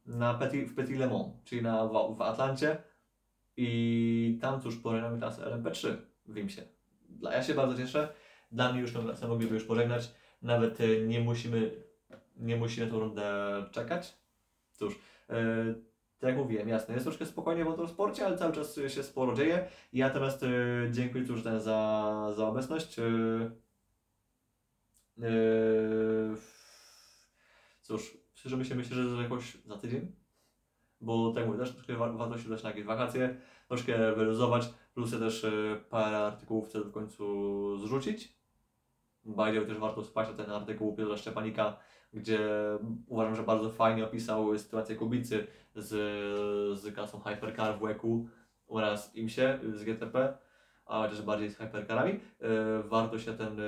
[0.06, 2.76] na Petit, w Petit Le Mans, czyli na, w, w Atlancie
[3.56, 6.62] i tam cóż pożegnamy klasę LMP3 w Wimsie.
[7.08, 8.08] Dla, ja się bardzo cieszę,
[8.52, 10.14] dla mnie już tę klasę mogliby już pożegnać.
[10.42, 11.70] nawet e, nie musimy,
[12.36, 13.24] nie musimy tą rundę
[13.70, 14.18] czekać.
[14.72, 14.98] Cóż,
[15.30, 15.34] e,
[16.18, 19.68] tak jak mówiłem, jasne, jest troszkę spokojnie w motorsporcie, ale cały czas się sporo dzieje.
[19.92, 20.46] Ja teraz e,
[20.90, 21.60] dziękuję cóż za,
[22.36, 22.98] za obecność.
[22.98, 23.02] E,
[25.22, 25.26] e,
[27.82, 30.12] cóż, się myślę, że jakoś za tydzień,
[31.00, 33.36] bo tak mówię, też troszkę wa- warto się dać na jakieś wakacje,
[33.68, 35.50] troszkę wyluzować, plus ja też e,
[35.90, 38.36] parę artykułów chcę w końcu zrzucić.
[39.24, 41.76] Bajdział też warto spać na ten artykuł Piotra Szczepanika,
[42.12, 42.40] gdzie
[43.06, 45.88] uważam, że bardzo fajnie opisał sytuację Kubicy z,
[46.80, 48.28] z klasą Hypercar w WEC-u
[48.66, 50.38] oraz IMSie z GTP,
[50.86, 52.12] a chociaż bardziej z Hypercarami.
[52.12, 52.18] E,
[52.82, 53.62] warto się ten, e,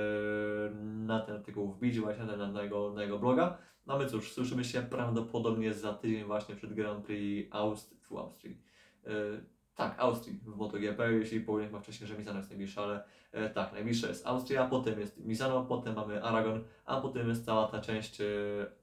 [1.05, 3.57] na ten artykuł wbić właśnie na, na, jego, na jego bloga.
[3.85, 7.99] No my cóż, słyszymy się prawdopodobnie za tydzień właśnie przed Grand Prix Austrii.
[7.99, 8.61] Fu, Austrii.
[9.05, 9.11] E,
[9.75, 13.73] tak, Austrii w MotoGP, jeśli powiem chyba wcześniej, że Misano jest najbliższa, ale e, tak,
[13.73, 18.21] najbliższa jest Austria, potem jest Misano, potem mamy Aragon, a potem jest cała ta część
[18.21, 18.25] e,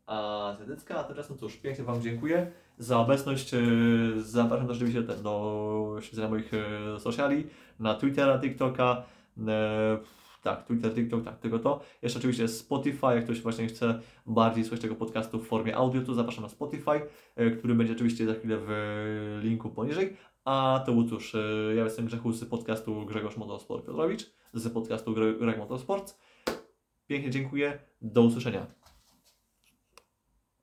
[0.06, 0.96] azjatycka.
[0.96, 3.54] A teraz no cóż, pięknie Wam dziękuję za obecność.
[3.54, 3.58] e,
[4.18, 7.46] Zapraszam też oczywiście do śledzenia moich e, sociali,
[7.80, 9.02] na Twittera, TikToka.
[9.48, 9.98] E,
[10.42, 11.80] tak, Twitter, TikTok, tak, tylko to.
[12.02, 16.14] Jeszcze oczywiście Spotify, jak ktoś właśnie chce bardziej słuchać tego podcastu w formie audio, to
[16.14, 17.00] zapraszam na Spotify,
[17.58, 20.16] który będzie oczywiście za chwilę w linku poniżej.
[20.44, 21.36] A to był cóż,
[21.76, 26.18] ja jestem Grzechu z podcastu Grzegorz Motorsport Piotrowicz, z podcastu Gre- Greg Motorsport.
[27.06, 28.66] Pięknie dziękuję, do usłyszenia.